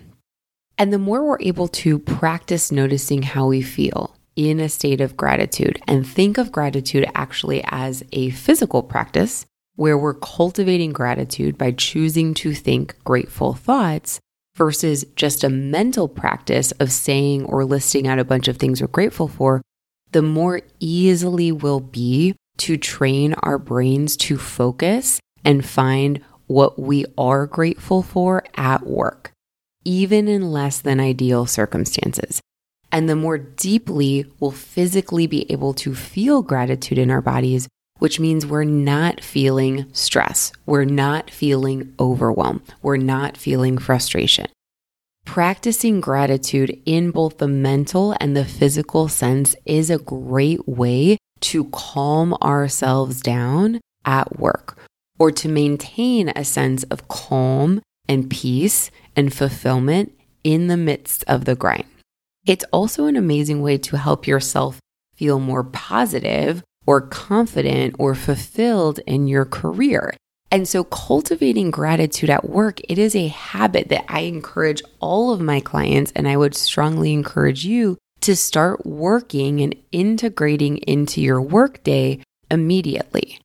And 0.76 0.92
the 0.92 0.98
more 0.98 1.24
we're 1.24 1.40
able 1.40 1.68
to 1.68 1.98
practice 1.98 2.70
noticing 2.70 3.22
how 3.22 3.46
we 3.46 3.62
feel 3.62 4.14
in 4.36 4.60
a 4.60 4.68
state 4.68 5.00
of 5.00 5.16
gratitude 5.16 5.80
and 5.88 6.06
think 6.06 6.36
of 6.36 6.52
gratitude 6.52 7.08
actually 7.14 7.64
as 7.68 8.04
a 8.12 8.30
physical 8.30 8.82
practice 8.82 9.46
where 9.76 9.96
we're 9.96 10.12
cultivating 10.12 10.92
gratitude 10.92 11.56
by 11.56 11.70
choosing 11.70 12.34
to 12.34 12.52
think 12.52 12.96
grateful 13.02 13.54
thoughts, 13.54 14.20
versus 14.56 15.04
just 15.16 15.44
a 15.44 15.48
mental 15.48 16.08
practice 16.08 16.72
of 16.72 16.92
saying 16.92 17.44
or 17.44 17.64
listing 17.64 18.06
out 18.06 18.18
a 18.18 18.24
bunch 18.24 18.48
of 18.48 18.56
things 18.56 18.80
we're 18.80 18.88
grateful 18.88 19.28
for, 19.28 19.62
the 20.12 20.22
more 20.22 20.60
easily 20.78 21.50
we'll 21.50 21.80
be 21.80 22.36
to 22.58 22.76
train 22.76 23.34
our 23.42 23.58
brains 23.58 24.16
to 24.16 24.36
focus 24.38 25.20
and 25.44 25.66
find 25.66 26.20
what 26.46 26.78
we 26.78 27.04
are 27.18 27.46
grateful 27.46 28.02
for 28.02 28.44
at 28.54 28.86
work, 28.86 29.32
even 29.84 30.28
in 30.28 30.52
less 30.52 30.80
than 30.80 31.00
ideal 31.00 31.46
circumstances. 31.46 32.40
And 32.92 33.08
the 33.08 33.16
more 33.16 33.38
deeply 33.38 34.26
we'll 34.38 34.52
physically 34.52 35.26
be 35.26 35.50
able 35.50 35.74
to 35.74 35.94
feel 35.94 36.42
gratitude 36.42 36.98
in 36.98 37.10
our 37.10 37.22
bodies, 37.22 37.66
which 38.04 38.20
means 38.20 38.44
we're 38.44 38.64
not 38.64 39.24
feeling 39.24 39.86
stress, 39.94 40.52
we're 40.66 40.84
not 40.84 41.30
feeling 41.30 41.94
overwhelm, 41.98 42.62
we're 42.82 42.98
not 42.98 43.34
feeling 43.34 43.78
frustration. 43.78 44.46
Practicing 45.24 46.02
gratitude 46.02 46.78
in 46.84 47.10
both 47.10 47.38
the 47.38 47.48
mental 47.48 48.14
and 48.20 48.36
the 48.36 48.44
physical 48.44 49.08
sense 49.08 49.56
is 49.64 49.88
a 49.88 49.96
great 49.96 50.68
way 50.68 51.16
to 51.40 51.64
calm 51.72 52.34
ourselves 52.42 53.22
down 53.22 53.80
at 54.04 54.38
work 54.38 54.76
or 55.18 55.30
to 55.30 55.48
maintain 55.48 56.28
a 56.36 56.44
sense 56.44 56.82
of 56.90 57.08
calm 57.08 57.80
and 58.06 58.28
peace 58.28 58.90
and 59.16 59.32
fulfillment 59.32 60.12
in 60.52 60.66
the 60.66 60.76
midst 60.76 61.24
of 61.26 61.46
the 61.46 61.54
grind. 61.54 61.86
It's 62.46 62.66
also 62.70 63.06
an 63.06 63.16
amazing 63.16 63.62
way 63.62 63.78
to 63.78 63.96
help 63.96 64.26
yourself 64.26 64.78
feel 65.16 65.40
more 65.40 65.64
positive 65.64 66.62
or 66.86 67.00
confident 67.00 67.96
or 67.98 68.14
fulfilled 68.14 69.00
in 69.06 69.26
your 69.26 69.44
career. 69.44 70.14
And 70.50 70.68
so 70.68 70.84
cultivating 70.84 71.70
gratitude 71.70 72.30
at 72.30 72.48
work, 72.48 72.80
it 72.88 72.98
is 72.98 73.16
a 73.16 73.28
habit 73.28 73.88
that 73.88 74.04
I 74.08 74.20
encourage 74.20 74.82
all 75.00 75.32
of 75.32 75.40
my 75.40 75.60
clients 75.60 76.12
and 76.14 76.28
I 76.28 76.36
would 76.36 76.54
strongly 76.54 77.12
encourage 77.12 77.64
you 77.64 77.98
to 78.20 78.36
start 78.36 78.86
working 78.86 79.60
and 79.60 79.74
integrating 79.90 80.78
into 80.78 81.20
your 81.20 81.42
workday 81.42 82.20
immediately. 82.50 83.40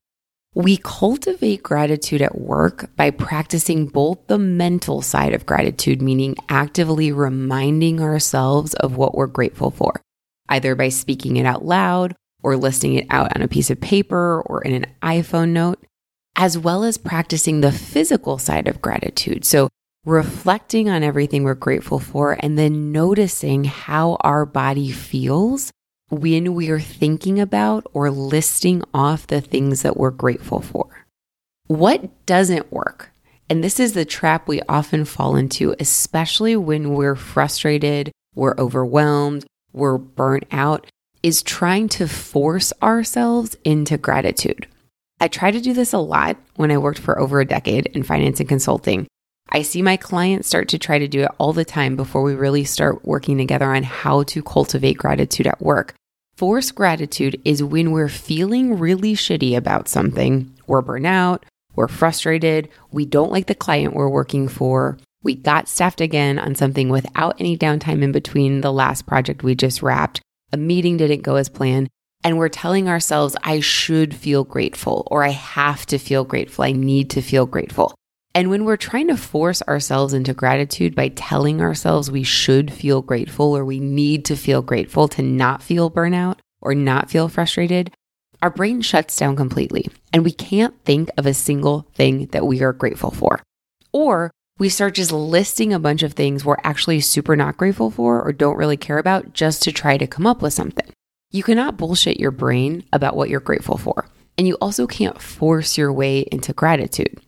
We 0.56 0.78
cultivate 0.78 1.64
gratitude 1.64 2.22
at 2.22 2.40
work 2.40 2.90
by 2.96 3.12
practicing 3.12 3.88
both 3.88 4.20
the 4.28 4.38
mental 4.38 5.02
side 5.02 5.34
of 5.34 5.46
gratitude, 5.46 6.02
meaning 6.02 6.36
actively 6.48 7.12
reminding 7.12 8.02
ourselves 8.02 8.74
of 8.76 8.98
what 8.98 9.16
we're 9.16 9.28
grateful 9.28 9.72
for, 9.72 10.02
either 10.48 10.76
by 10.76 10.90
speaking 10.90 11.38
it 11.38 11.46
out 11.46 11.66
loud 11.66 12.16
or 12.42 12.56
listing 12.56 12.96
it 12.96 13.08
out 13.10 13.36
on 13.36 13.42
a 13.42 13.48
piece 13.48 13.70
of 13.70 13.82
paper 13.82 14.42
or 14.46 14.62
in 14.62 14.74
an 14.74 14.86
iPhone 15.02 15.50
note, 15.50 15.84
as 16.36 16.58
well 16.58 16.84
as 16.84 16.98
practicing 16.98 17.62
the 17.62 17.72
physical 17.72 18.38
side 18.38 18.68
of 18.68 18.82
gratitude. 18.82 19.46
So, 19.46 19.70
reflecting 20.06 20.90
on 20.90 21.04
everything 21.04 21.44
we're 21.44 21.54
grateful 21.54 22.00
for 22.00 22.38
and 22.40 22.58
then 22.58 22.92
noticing 22.92 23.66
how 23.66 24.18
our 24.22 24.46
body 24.46 24.92
feels 24.92 25.72
when 26.10 26.54
we 26.54 26.70
are 26.70 26.80
thinking 26.80 27.40
about 27.40 27.86
or 27.94 28.10
listing 28.10 28.82
off 28.94 29.28
the 29.28 29.42
things 29.42 29.82
that 29.82 29.98
we're 29.98 30.10
grateful 30.10 30.62
for. 30.62 31.06
What 31.68 32.26
doesn't 32.26 32.72
work? 32.72 33.12
And 33.50 33.64
this 33.64 33.80
is 33.80 33.94
the 33.94 34.06
trap 34.06 34.48
we 34.48 34.62
often 34.70 35.06
fall 35.06 35.36
into, 35.36 35.76
especially 35.80 36.56
when 36.56 36.94
we're 36.94 37.16
frustrated, 37.16 38.12
we're 38.36 38.56
overwhelmed, 38.58 39.46
we're 39.74 39.98
burnt 39.98 40.46
out, 40.52 40.88
is 41.24 41.44
trying 41.44 41.90
to 41.90 42.08
force 42.08 42.72
ourselves 42.82 43.56
into 43.64 43.98
gratitude. 43.98 44.68
I 45.20 45.28
try 45.28 45.52
to 45.52 45.60
do 45.60 45.74
this 45.74 45.94
a 45.94 45.98
lot 45.98 46.38
when 46.56 46.72
I 46.72 46.78
worked 46.78 47.00
for 47.00 47.20
over 47.20 47.40
a 47.40 47.46
decade 47.46 47.88
in 47.88 48.04
finance 48.04 48.40
and 48.40 48.48
consulting. 48.48 49.08
I 49.50 49.64
see 49.64 49.82
my 49.82 49.98
clients 49.98 50.48
start 50.48 50.70
to 50.70 50.80
try 50.80 51.00
to 51.00 51.08
do 51.08 51.24
it 51.24 51.32
all 51.38 51.54
the 51.54 51.66
time 51.66 51.96
before 51.96 52.22
we 52.22 52.36
really 52.36 52.64
start 52.64 53.04
working 53.04 53.38
together 53.38 53.74
on 53.74 53.84
how 53.84 54.24
to 54.24 54.44
cultivate 54.44 54.98
gratitude 54.98 55.48
at 55.48 55.62
work. 55.62 55.94
Forced 56.38 56.76
gratitude 56.76 57.42
is 57.44 57.64
when 57.64 57.92
we're 57.92 58.08
feeling 58.08 58.80
really 58.80 59.14
shitty 59.14 59.58
about 59.58 59.90
something, 59.90 60.54
we're 60.68 60.82
burnout, 60.82 61.42
we're 61.76 61.88
frustrated, 61.88 62.70
we 62.92 63.06
don't 63.06 63.32
like 63.32 63.48
the 63.48 63.56
client 63.56 63.94
we're 63.94 64.08
working 64.08 64.48
for, 64.48 64.98
we 65.22 65.36
got 65.36 65.68
staffed 65.68 66.00
again 66.00 66.40
on 66.40 66.56
something 66.56 66.88
without 66.88 67.36
any 67.40 67.58
downtime 67.58 68.04
in 68.04 68.14
between 68.14 68.62
the 68.62 68.72
last 68.72 69.06
project 69.06 69.44
we 69.44 69.54
just 69.54 69.82
wrapped, 69.82 70.22
a 70.52 70.58
meeting 70.58 70.98
didn't 70.98 71.22
go 71.22 71.36
as 71.36 71.50
planned, 71.50 71.90
and 72.24 72.38
we're 72.38 72.50
telling 72.50 72.90
ourselves, 72.90 73.36
I 73.44 73.60
should 73.60 74.14
feel 74.14 74.44
grateful, 74.44 75.08
or 75.10 75.24
I 75.24 75.30
have 75.30 75.86
to 75.88 75.98
feel 75.98 76.24
grateful, 76.24 76.66
I 76.66 76.72
need 76.72 77.10
to 77.12 77.22
feel 77.22 77.46
grateful. 77.46 77.96
And 78.36 78.50
when 78.50 78.64
we're 78.64 78.78
trying 78.78 79.08
to 79.08 79.18
force 79.18 79.62
ourselves 79.64 80.14
into 80.14 80.34
gratitude 80.34 80.96
by 80.96 81.10
telling 81.10 81.62
ourselves 81.62 82.12
we 82.12 82.24
should 82.24 82.72
feel 82.72 83.02
grateful 83.02 83.58
or 83.58 83.66
we 83.66 83.80
need 83.80 84.26
to 84.26 84.36
feel 84.36 84.62
grateful 84.62 85.08
to 85.10 85.22
not 85.24 85.64
feel 85.64 85.90
burnout 85.90 86.38
or 86.62 86.76
not 86.76 87.10
feel 87.10 87.28
frustrated, 87.28 87.92
our 88.42 88.50
brain 88.50 88.82
shuts 88.82 89.16
down 89.18 89.36
completely 89.36 89.88
and 90.14 90.24
we 90.24 90.32
can't 90.32 90.80
think 90.86 91.10
of 91.18 91.26
a 91.26 91.34
single 91.34 91.88
thing 91.96 92.28
that 92.28 92.46
we 92.46 92.62
are 92.62 92.72
grateful 92.72 93.12
for. 93.12 93.42
Or 93.92 94.32
we 94.60 94.68
start 94.68 94.94
just 94.94 95.14
listing 95.14 95.74
a 95.74 95.80
bunch 95.80 96.04
of 96.04 96.14
things 96.14 96.44
we're 96.44 96.58
actually 96.64 97.00
super 97.00 97.36
not 97.36 97.56
grateful 97.56 97.90
for 97.90 98.22
or 98.22 98.34
don't 98.34 98.58
really 98.58 98.78
care 98.78 98.98
about 98.98 99.34
just 99.34 99.64
to 99.64 99.72
try 99.72 99.98
to 99.98 100.06
come 100.06 100.28
up 100.28 100.42
with 100.42 100.54
something. 100.54 100.86
You 101.32 101.44
cannot 101.44 101.78
bullshit 101.78 102.20
your 102.20 102.32
brain 102.32 102.84
about 102.92 103.16
what 103.16 103.30
you're 103.30 103.40
grateful 103.40 103.78
for. 103.78 104.08
And 104.38 104.48
you 104.48 104.58
also 104.62 104.86
can't 104.86 105.22
force 105.22 105.78
your 105.78 105.94
way 105.94 106.26
into 106.32 106.54
gratitude. 106.54 107.22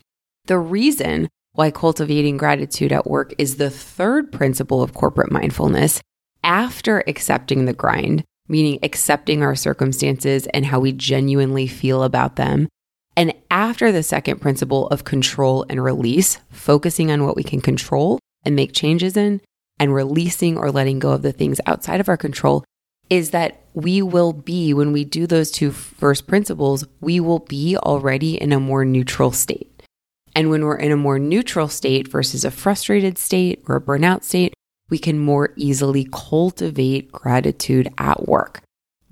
The 0.45 0.59
reason 0.59 1.29
why 1.53 1.71
cultivating 1.71 2.35
gratitude 2.35 2.91
at 2.91 3.07
work 3.07 3.33
is 3.37 3.55
the 3.55 3.69
third 3.69 4.31
principle 4.31 4.81
of 4.81 4.93
corporate 4.93 5.31
mindfulness 5.31 6.01
after 6.43 7.03
accepting 7.07 7.65
the 7.65 7.73
grind, 7.73 8.25
meaning 8.47 8.79
accepting 8.83 9.41
our 9.41 9.55
circumstances 9.55 10.47
and 10.47 10.65
how 10.65 10.79
we 10.79 10.91
genuinely 10.91 11.67
feel 11.67 12.03
about 12.03 12.35
them. 12.35 12.67
And 13.15 13.33
after 13.49 13.91
the 13.91 14.03
second 14.03 14.39
principle 14.39 14.87
of 14.87 15.03
control 15.03 15.65
and 15.69 15.83
release, 15.83 16.39
focusing 16.49 17.11
on 17.11 17.25
what 17.25 17.35
we 17.35 17.43
can 17.43 17.61
control 17.61 18.19
and 18.45 18.55
make 18.55 18.73
changes 18.73 19.17
in, 19.17 19.41
and 19.79 19.93
releasing 19.93 20.57
or 20.57 20.71
letting 20.71 20.99
go 20.99 21.11
of 21.11 21.21
the 21.21 21.31
things 21.31 21.59
outside 21.65 21.99
of 21.99 22.07
our 22.07 22.17
control, 22.17 22.63
is 23.09 23.31
that 23.31 23.61
we 23.73 24.01
will 24.01 24.31
be, 24.31 24.73
when 24.73 24.93
we 24.93 25.03
do 25.03 25.27
those 25.27 25.51
two 25.51 25.71
first 25.71 26.27
principles, 26.27 26.85
we 27.01 27.19
will 27.19 27.39
be 27.39 27.75
already 27.75 28.41
in 28.41 28.53
a 28.53 28.59
more 28.59 28.85
neutral 28.85 29.31
state. 29.31 29.83
And 30.33 30.49
when 30.49 30.63
we're 30.63 30.77
in 30.77 30.91
a 30.91 30.97
more 30.97 31.19
neutral 31.19 31.67
state 31.67 32.07
versus 32.07 32.45
a 32.45 32.51
frustrated 32.51 33.17
state 33.17 33.63
or 33.67 33.75
a 33.75 33.81
burnout 33.81 34.23
state, 34.23 34.53
we 34.89 34.97
can 34.97 35.19
more 35.19 35.53
easily 35.55 36.07
cultivate 36.11 37.11
gratitude 37.11 37.89
at 37.97 38.27
work. 38.27 38.61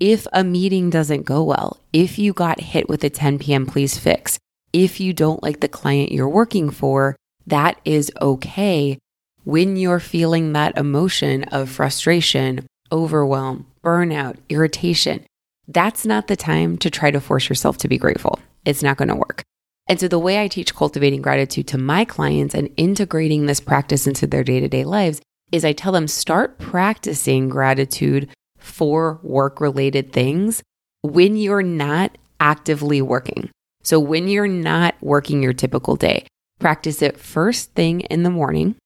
If 0.00 0.26
a 0.32 0.42
meeting 0.42 0.88
doesn't 0.88 1.26
go 1.26 1.44
well, 1.44 1.78
if 1.92 2.18
you 2.18 2.32
got 2.32 2.58
hit 2.60 2.88
with 2.88 3.04
a 3.04 3.10
10 3.10 3.38
p.m. 3.38 3.66
please 3.66 3.98
fix, 3.98 4.38
if 4.72 4.98
you 4.98 5.12
don't 5.12 5.42
like 5.42 5.60
the 5.60 5.68
client 5.68 6.10
you're 6.10 6.26
working 6.26 6.70
for, 6.70 7.16
that 7.46 7.78
is 7.84 8.10
okay 8.18 8.98
when 9.44 9.76
you're 9.76 10.00
feeling 10.00 10.54
that 10.54 10.78
emotion 10.78 11.44
of 11.44 11.68
frustration, 11.68 12.66
overwhelm, 12.90 13.66
burnout, 13.84 14.36
irritation. 14.48 15.26
That's 15.68 16.06
not 16.06 16.28
the 16.28 16.36
time 16.36 16.78
to 16.78 16.88
try 16.88 17.10
to 17.10 17.20
force 17.20 17.50
yourself 17.50 17.76
to 17.78 17.88
be 17.88 17.98
grateful. 17.98 18.38
It's 18.64 18.82
not 18.82 18.96
going 18.96 19.08
to 19.08 19.14
work. 19.14 19.42
And 19.86 20.00
so, 20.00 20.08
the 20.08 20.18
way 20.18 20.40
I 20.40 20.48
teach 20.48 20.74
cultivating 20.74 21.20
gratitude 21.20 21.66
to 21.68 21.78
my 21.78 22.06
clients 22.06 22.54
and 22.54 22.70
integrating 22.78 23.44
this 23.44 23.60
practice 23.60 24.06
into 24.06 24.26
their 24.26 24.44
day 24.44 24.60
to 24.60 24.68
day 24.68 24.84
lives 24.84 25.20
is 25.52 25.62
I 25.64 25.72
tell 25.72 25.92
them 25.92 26.08
start 26.08 26.58
practicing 26.58 27.50
gratitude 27.50 28.30
for 28.62 29.20
work 29.22 29.60
related 29.60 30.12
things 30.12 30.62
when 31.02 31.36
you're 31.36 31.62
not 31.62 32.16
actively 32.38 33.02
working. 33.02 33.50
So, 33.82 33.98
when 33.98 34.28
you're 34.28 34.46
not 34.46 34.94
working 35.00 35.42
your 35.42 35.52
typical 35.52 35.96
day, 35.96 36.26
practice 36.58 37.02
it 37.02 37.18
first 37.18 37.72
thing 37.74 38.00
in 38.02 38.22
the 38.22 38.30
morning 38.30 38.76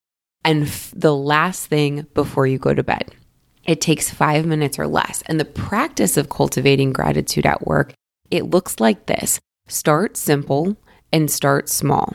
and 0.44 0.64
f- 0.64 0.92
the 0.94 1.14
last 1.14 1.66
thing 1.66 2.06
before 2.14 2.46
you 2.46 2.58
go 2.58 2.74
to 2.74 2.82
bed. 2.82 3.14
It 3.66 3.80
takes 3.80 4.10
five 4.10 4.46
minutes 4.46 4.78
or 4.78 4.86
less. 4.86 5.22
And 5.26 5.40
the 5.40 5.44
practice 5.44 6.16
of 6.16 6.28
cultivating 6.28 6.92
gratitude 6.92 7.46
at 7.46 7.66
work, 7.66 7.94
it 8.30 8.50
looks 8.50 8.78
like 8.78 9.06
this 9.06 9.40
start 9.66 10.16
simple 10.16 10.76
and 11.12 11.30
start 11.30 11.68
small. 11.68 12.14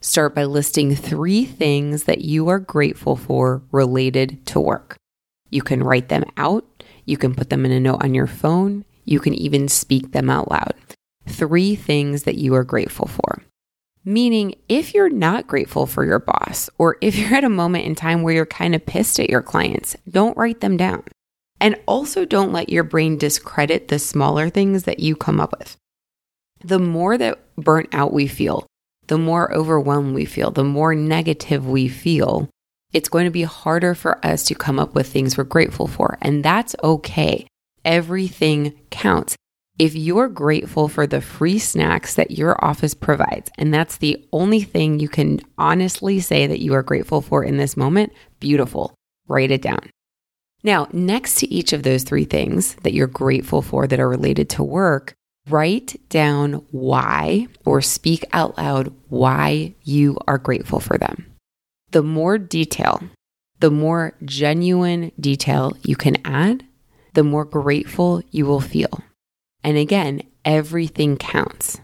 Start 0.00 0.34
by 0.34 0.44
listing 0.44 0.94
three 0.94 1.44
things 1.44 2.04
that 2.04 2.22
you 2.22 2.48
are 2.48 2.58
grateful 2.58 3.16
for 3.16 3.62
related 3.72 4.44
to 4.46 4.60
work. 4.60 4.96
You 5.50 5.62
can 5.62 5.82
write 5.82 6.08
them 6.08 6.24
out, 6.36 6.75
you 7.06 7.16
can 7.16 7.34
put 7.34 7.48
them 7.48 7.64
in 7.64 7.72
a 7.72 7.80
note 7.80 8.02
on 8.02 8.14
your 8.14 8.26
phone, 8.26 8.84
you 9.04 9.20
can 9.20 9.34
even 9.34 9.68
speak 9.68 10.12
them 10.12 10.28
out 10.28 10.50
loud. 10.50 10.74
Three 11.26 11.74
things 11.74 12.24
that 12.24 12.36
you 12.36 12.54
are 12.54 12.64
grateful 12.64 13.06
for. 13.06 13.42
Meaning, 14.04 14.54
if 14.68 14.94
you're 14.94 15.08
not 15.08 15.48
grateful 15.48 15.86
for 15.86 16.04
your 16.04 16.18
boss, 16.18 16.68
or 16.78 16.96
if 17.00 17.16
you're 17.16 17.34
at 17.34 17.44
a 17.44 17.48
moment 17.48 17.86
in 17.86 17.94
time 17.94 18.22
where 18.22 18.34
you're 18.34 18.46
kind 18.46 18.74
of 18.74 18.86
pissed 18.86 19.18
at 19.18 19.30
your 19.30 19.42
clients, 19.42 19.96
don't 20.08 20.36
write 20.36 20.60
them 20.60 20.76
down. 20.76 21.02
And 21.60 21.76
also, 21.86 22.24
don't 22.24 22.52
let 22.52 22.68
your 22.68 22.84
brain 22.84 23.16
discredit 23.16 23.88
the 23.88 23.98
smaller 23.98 24.50
things 24.50 24.82
that 24.84 25.00
you 25.00 25.16
come 25.16 25.40
up 25.40 25.58
with 25.58 25.76
the 26.66 26.78
more 26.78 27.16
that 27.16 27.38
burnt 27.56 27.88
out 27.92 28.12
we 28.12 28.26
feel, 28.26 28.66
the 29.06 29.18
more 29.18 29.52
overwhelmed 29.54 30.14
we 30.14 30.24
feel, 30.24 30.50
the 30.50 30.64
more 30.64 30.94
negative 30.94 31.66
we 31.66 31.88
feel, 31.88 32.48
it's 32.92 33.08
going 33.08 33.24
to 33.24 33.30
be 33.30 33.42
harder 33.42 33.94
for 33.94 34.24
us 34.24 34.44
to 34.44 34.54
come 34.54 34.78
up 34.78 34.94
with 34.94 35.06
things 35.06 35.36
we're 35.36 35.44
grateful 35.44 35.86
for. 35.86 36.18
And 36.20 36.44
that's 36.44 36.74
okay. 36.82 37.46
Everything 37.84 38.78
counts. 38.90 39.36
If 39.78 39.94
you're 39.94 40.28
grateful 40.28 40.88
for 40.88 41.06
the 41.06 41.20
free 41.20 41.58
snacks 41.58 42.14
that 42.14 42.30
your 42.30 42.62
office 42.64 42.94
provides, 42.94 43.50
and 43.58 43.74
that's 43.74 43.98
the 43.98 44.26
only 44.32 44.62
thing 44.62 44.98
you 44.98 45.08
can 45.08 45.40
honestly 45.58 46.18
say 46.20 46.46
that 46.46 46.60
you 46.60 46.72
are 46.72 46.82
grateful 46.82 47.20
for 47.20 47.44
in 47.44 47.58
this 47.58 47.76
moment, 47.76 48.12
beautiful. 48.40 48.94
Write 49.28 49.50
it 49.50 49.60
down. 49.60 49.90
Now, 50.62 50.88
next 50.92 51.36
to 51.36 51.52
each 51.52 51.74
of 51.74 51.82
those 51.82 52.04
three 52.04 52.24
things 52.24 52.74
that 52.76 52.94
you're 52.94 53.06
grateful 53.06 53.60
for 53.60 53.86
that 53.86 54.00
are 54.00 54.08
related 54.08 54.48
to 54.50 54.64
work, 54.64 55.12
write 55.48 56.00
down 56.08 56.54
why 56.70 57.46
or 57.64 57.82
speak 57.82 58.24
out 58.32 58.56
loud 58.56 58.92
why 59.08 59.74
you 59.84 60.16
are 60.26 60.38
grateful 60.38 60.80
for 60.80 60.96
them. 60.96 61.35
The 61.96 62.02
more 62.02 62.36
detail, 62.36 63.00
the 63.60 63.70
more 63.70 64.12
genuine 64.22 65.12
detail 65.18 65.78
you 65.82 65.96
can 65.96 66.18
add, 66.26 66.62
the 67.14 67.24
more 67.24 67.46
grateful 67.46 68.20
you 68.30 68.44
will 68.44 68.60
feel. 68.60 69.00
And 69.64 69.78
again, 69.78 70.20
everything 70.44 71.16
counts. 71.16 71.80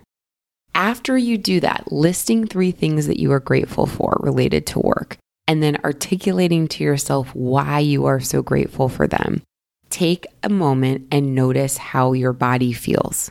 After 0.74 1.16
you 1.16 1.38
do 1.38 1.60
that, 1.60 1.90
listing 1.90 2.46
three 2.46 2.72
things 2.72 3.06
that 3.06 3.18
you 3.18 3.32
are 3.32 3.40
grateful 3.40 3.86
for 3.86 4.18
related 4.20 4.66
to 4.66 4.80
work, 4.80 5.16
and 5.48 5.62
then 5.62 5.78
articulating 5.82 6.68
to 6.68 6.84
yourself 6.84 7.34
why 7.34 7.78
you 7.78 8.04
are 8.04 8.20
so 8.20 8.42
grateful 8.42 8.90
for 8.90 9.06
them, 9.06 9.40
take 9.88 10.26
a 10.42 10.50
moment 10.50 11.08
and 11.10 11.34
notice 11.34 11.78
how 11.78 12.12
your 12.12 12.34
body 12.34 12.74
feels. 12.74 13.30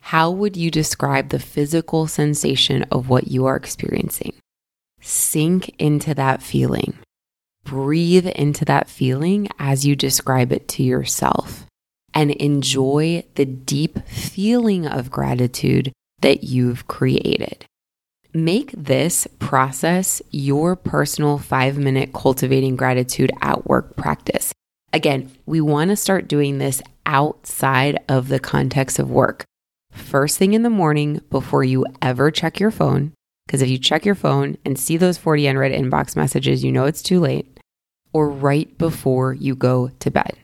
How 0.00 0.32
would 0.32 0.56
you 0.56 0.72
describe 0.72 1.28
the 1.28 1.38
physical 1.38 2.08
sensation 2.08 2.82
of 2.90 3.08
what 3.08 3.28
you 3.28 3.46
are 3.46 3.54
experiencing? 3.54 4.32
Sink 5.08 5.72
into 5.78 6.14
that 6.14 6.42
feeling. 6.42 6.98
Breathe 7.62 8.26
into 8.26 8.64
that 8.64 8.88
feeling 8.88 9.46
as 9.56 9.86
you 9.86 9.94
describe 9.94 10.50
it 10.50 10.66
to 10.70 10.82
yourself 10.82 11.64
and 12.12 12.32
enjoy 12.32 13.22
the 13.36 13.44
deep 13.44 14.04
feeling 14.08 14.84
of 14.84 15.12
gratitude 15.12 15.92
that 16.22 16.42
you've 16.42 16.88
created. 16.88 17.66
Make 18.34 18.72
this 18.72 19.28
process 19.38 20.20
your 20.32 20.74
personal 20.74 21.38
five 21.38 21.78
minute 21.78 22.12
cultivating 22.12 22.74
gratitude 22.74 23.30
at 23.40 23.64
work 23.68 23.96
practice. 23.96 24.52
Again, 24.92 25.30
we 25.46 25.60
want 25.60 25.90
to 25.90 25.96
start 25.96 26.26
doing 26.26 26.58
this 26.58 26.82
outside 27.06 27.96
of 28.08 28.26
the 28.26 28.40
context 28.40 28.98
of 28.98 29.08
work. 29.08 29.44
First 29.92 30.36
thing 30.36 30.52
in 30.52 30.64
the 30.64 30.68
morning 30.68 31.20
before 31.30 31.62
you 31.62 31.86
ever 32.02 32.32
check 32.32 32.58
your 32.58 32.72
phone, 32.72 33.12
because 33.46 33.62
if 33.62 33.68
you 33.68 33.78
check 33.78 34.04
your 34.04 34.14
phone 34.14 34.58
and 34.64 34.78
see 34.78 34.96
those 34.96 35.18
40 35.18 35.46
unread 35.46 35.72
inbox 35.72 36.16
messages, 36.16 36.64
you 36.64 36.72
know 36.72 36.84
it's 36.84 37.02
too 37.02 37.20
late, 37.20 37.60
or 38.12 38.28
right 38.28 38.76
before 38.76 39.32
you 39.34 39.54
go 39.54 39.90
to 40.00 40.10
bed. 40.10 40.36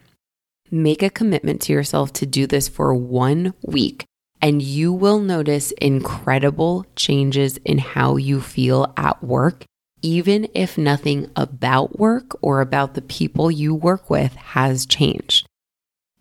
Make 0.70 1.02
a 1.02 1.10
commitment 1.10 1.60
to 1.62 1.72
yourself 1.72 2.12
to 2.14 2.26
do 2.26 2.46
this 2.46 2.68
for 2.68 2.94
one 2.94 3.54
week, 3.62 4.04
and 4.40 4.62
you 4.62 4.92
will 4.92 5.18
notice 5.18 5.72
incredible 5.72 6.86
changes 6.96 7.58
in 7.58 7.78
how 7.78 8.16
you 8.16 8.40
feel 8.40 8.92
at 8.96 9.22
work, 9.22 9.64
even 10.00 10.48
if 10.54 10.78
nothing 10.78 11.30
about 11.34 11.98
work 11.98 12.36
or 12.40 12.60
about 12.60 12.94
the 12.94 13.02
people 13.02 13.50
you 13.50 13.74
work 13.74 14.08
with 14.08 14.34
has 14.36 14.86
changed. 14.86 15.46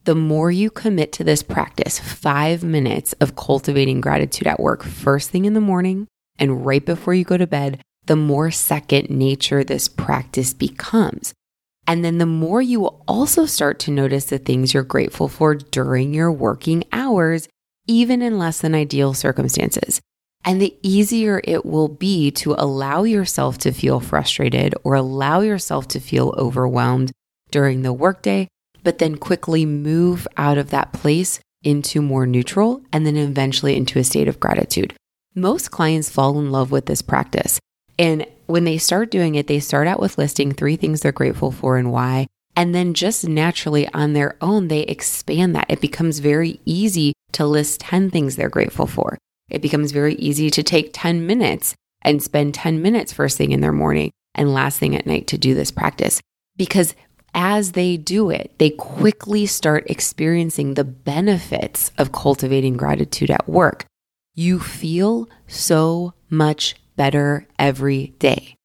The 0.04 0.16
more 0.16 0.50
you 0.50 0.72
commit 0.72 1.12
to 1.14 1.24
this 1.24 1.44
practice, 1.44 2.00
five 2.00 2.64
minutes 2.64 3.14
of 3.22 3.36
cultivating 3.36 4.02
gratitude 4.02 4.48
at 4.48 4.60
work, 4.60 4.84
first 4.84 5.30
thing 5.30 5.46
in 5.46 5.54
the 5.54 5.62
morning 5.62 6.08
and 6.40 6.66
right 6.66 6.86
before 6.86 7.14
you 7.14 7.24
go 7.24 7.38
to 7.38 7.48
bed, 7.48 7.82
the 8.06 8.16
more 8.16 8.52
second 8.52 9.10
nature 9.10 9.64
this 9.64 9.88
practice 9.88 10.54
becomes. 10.54 11.34
And 11.88 12.06
then 12.06 12.18
the 12.18 12.26
more 12.26 12.62
you 12.62 12.80
will 12.80 13.04
also 13.08 13.46
start 13.46 13.80
to 13.80 13.92
notice 13.92 14.26
the 14.26 14.38
things 14.38 14.74
you're 14.74 14.84
grateful 14.84 15.28
for 15.28 15.56
during 15.56 16.14
your 16.14 16.32
working 16.32 16.84
hours, 16.92 17.48
even 17.88 18.22
in 18.22 18.38
less 18.38 18.62
than 18.62 18.76
ideal 18.76 19.14
circumstances. 19.14 20.00
And 20.44 20.62
the 20.62 20.76
easier 20.82 21.42
it 21.44 21.66
will 21.66 21.88
be 21.88 22.32
to 22.32 22.56
allow 22.58 23.04
yourself 23.04 23.58
to 23.60 23.72
feel 23.72 24.00
frustrated 24.00 24.74
or 24.84 24.96
allow 24.96 25.42
yourself 25.42 25.88
to 25.90 26.00
feel 26.00 26.34
overwhelmed 26.38 27.12
during 27.52 27.82
the 27.82 27.94
workday, 27.94 28.48
but 28.84 28.98
then 28.98 29.18
quickly 29.18 29.66
move 29.66 30.28
out 30.38 30.58
of 30.58 30.70
that 30.72 30.94
place 30.94 31.40
into 31.64 32.02
more 32.02 32.26
neutral 32.26 32.82
and 32.92 33.06
then 33.06 33.18
eventually 33.18 33.76
into 33.76 34.00
a 34.00 34.04
state 34.04 34.28
of 34.28 34.40
gratitude. 34.40 34.96
Most 35.36 35.72
clients 35.72 36.10
fall 36.10 36.38
in 36.40 36.52
love 36.52 36.72
with 36.72 36.88
this 36.88 37.02
practice. 37.02 37.58
And 37.98 38.26
when 38.48 38.66
they 38.66 38.78
start 38.78 39.10
doing 39.10 39.36
it, 39.36 39.48
they 39.48 39.62
start 39.62 39.88
out 39.88 40.02
with 40.02 40.18
listing 40.18 40.52
three 40.52 40.76
things 40.76 41.00
they're 41.00 41.14
grateful 41.14 41.52
for 41.52 41.78
and 41.78 41.90
why. 41.90 42.28
And 42.58 42.76
then 42.76 42.94
just 42.94 43.26
naturally 43.26 43.88
on 43.94 44.12
their 44.12 44.36
own, 44.42 44.68
they 44.68 44.82
expand 44.82 45.56
that. 45.56 45.68
It 45.70 45.80
becomes 45.80 46.20
very 46.20 46.60
easy 46.66 47.14
to 47.32 47.46
list 47.46 47.80
10 47.80 48.10
things 48.10 48.36
they're 48.36 48.50
grateful 48.50 48.88
for. 48.88 49.18
It 49.50 49.62
becomes 49.62 49.94
very 49.94 50.16
easy 50.16 50.50
to 50.50 50.64
take 50.64 50.90
10 50.92 51.26
minutes 51.26 51.76
and 52.02 52.22
spend 52.22 52.54
10 52.54 52.82
minutes 52.82 53.14
first 53.14 53.38
thing 53.38 53.54
in 53.54 53.62
their 53.62 53.72
morning 53.72 54.12
and 54.36 54.54
last 54.54 54.80
thing 54.80 54.98
at 54.98 55.08
night 55.08 55.28
to 55.28 55.38
do 55.38 55.54
this 55.54 55.72
practice. 55.72 56.20
Because 56.58 56.94
as 57.34 57.72
they 57.72 57.96
do 57.96 58.30
it, 58.30 58.52
they 58.58 58.72
quickly 58.72 59.46
start 59.46 59.90
experiencing 59.90 60.74
the 60.74 60.84
benefits 60.84 61.92
of 61.98 62.12
cultivating 62.12 62.76
gratitude 62.76 63.32
at 63.32 63.48
work. 63.48 63.86
You 64.34 64.60
feel 64.60 65.30
so 65.46 66.14
much 66.30 66.76
better 66.96 67.48
every 67.60 68.14
day. 68.20 68.56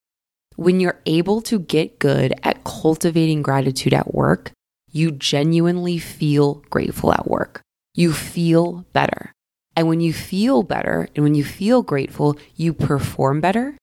When 0.55 0.79
you're 0.79 1.01
able 1.07 1.43
to 1.43 1.59
get 1.59 1.99
good 1.99 2.33
at 2.43 2.65
cultivating 2.65 3.43
gratitude 3.43 3.93
at 3.93 4.15
work, 4.15 4.53
you 4.93 5.11
genuinely 5.11 5.99
feel 5.99 6.63
grateful 6.71 7.13
at 7.13 7.29
work. 7.29 7.61
You 7.95 8.13
feel 8.13 8.87
better. 8.93 9.33
And 9.75 9.89
when 9.89 10.01
you 10.01 10.13
feel 10.13 10.63
better 10.63 11.09
and 11.15 11.25
when 11.25 11.35
you 11.35 11.45
feel 11.45 11.83
grateful, 11.83 12.39
you 12.55 12.73
perform 12.73 13.41
better 13.41 13.77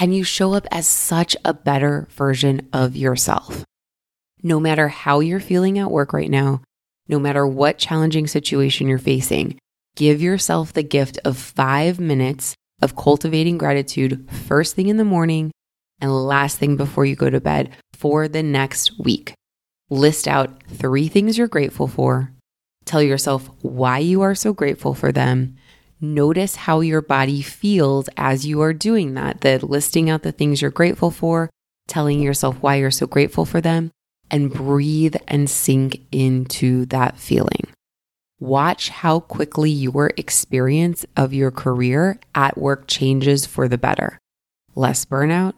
and 0.00 0.14
you 0.14 0.24
show 0.24 0.54
up 0.54 0.66
as 0.70 0.86
such 0.86 1.36
a 1.44 1.52
better 1.52 2.06
version 2.10 2.68
of 2.72 2.96
yourself. 2.96 3.64
No 4.42 4.60
matter 4.60 4.88
how 4.88 5.20
you're 5.20 5.40
feeling 5.40 5.78
at 5.78 5.90
work 5.90 6.12
right 6.12 6.30
now, 6.30 6.62
no 7.08 7.18
matter 7.18 7.46
what 7.46 7.78
challenging 7.78 8.26
situation 8.26 8.88
you're 8.88 8.98
facing, 8.98 9.58
give 9.96 10.20
yourself 10.20 10.72
the 10.72 10.82
gift 10.82 11.18
of 11.24 11.36
five 11.36 12.00
minutes 12.00 12.54
of 12.82 12.96
cultivating 12.96 13.58
gratitude 13.58 14.28
first 14.30 14.74
thing 14.74 14.88
in 14.88 14.96
the 14.96 15.04
morning 15.04 15.50
and 16.00 16.12
last 16.12 16.58
thing 16.58 16.76
before 16.76 17.06
you 17.06 17.16
go 17.16 17.30
to 17.30 17.40
bed 17.40 17.70
for 17.92 18.28
the 18.28 18.42
next 18.42 18.98
week. 18.98 19.34
List 19.90 20.26
out 20.26 20.62
three 20.68 21.08
things 21.08 21.38
you're 21.38 21.48
grateful 21.48 21.86
for. 21.86 22.32
Tell 22.84 23.02
yourself 23.02 23.48
why 23.62 23.98
you 23.98 24.22
are 24.22 24.34
so 24.34 24.52
grateful 24.52 24.94
for 24.94 25.12
them. 25.12 25.56
Notice 26.00 26.56
how 26.56 26.80
your 26.80 27.00
body 27.00 27.40
feels 27.40 28.08
as 28.16 28.44
you 28.44 28.60
are 28.60 28.74
doing 28.74 29.14
that, 29.14 29.40
the 29.40 29.64
listing 29.64 30.10
out 30.10 30.22
the 30.22 30.32
things 30.32 30.60
you're 30.60 30.70
grateful 30.70 31.10
for, 31.10 31.48
telling 31.86 32.20
yourself 32.20 32.56
why 32.60 32.76
you're 32.76 32.90
so 32.90 33.06
grateful 33.06 33.44
for 33.44 33.60
them, 33.60 33.90
and 34.30 34.52
breathe 34.52 35.16
and 35.28 35.48
sink 35.48 36.00
into 36.12 36.84
that 36.86 37.18
feeling. 37.18 37.73
Watch 38.44 38.90
how 38.90 39.20
quickly 39.20 39.70
your 39.70 40.12
experience 40.18 41.06
of 41.16 41.32
your 41.32 41.50
career 41.50 42.20
at 42.34 42.58
work 42.58 42.86
changes 42.86 43.46
for 43.46 43.68
the 43.68 43.78
better. 43.78 44.18
Less 44.74 45.06
burnout, 45.06 45.54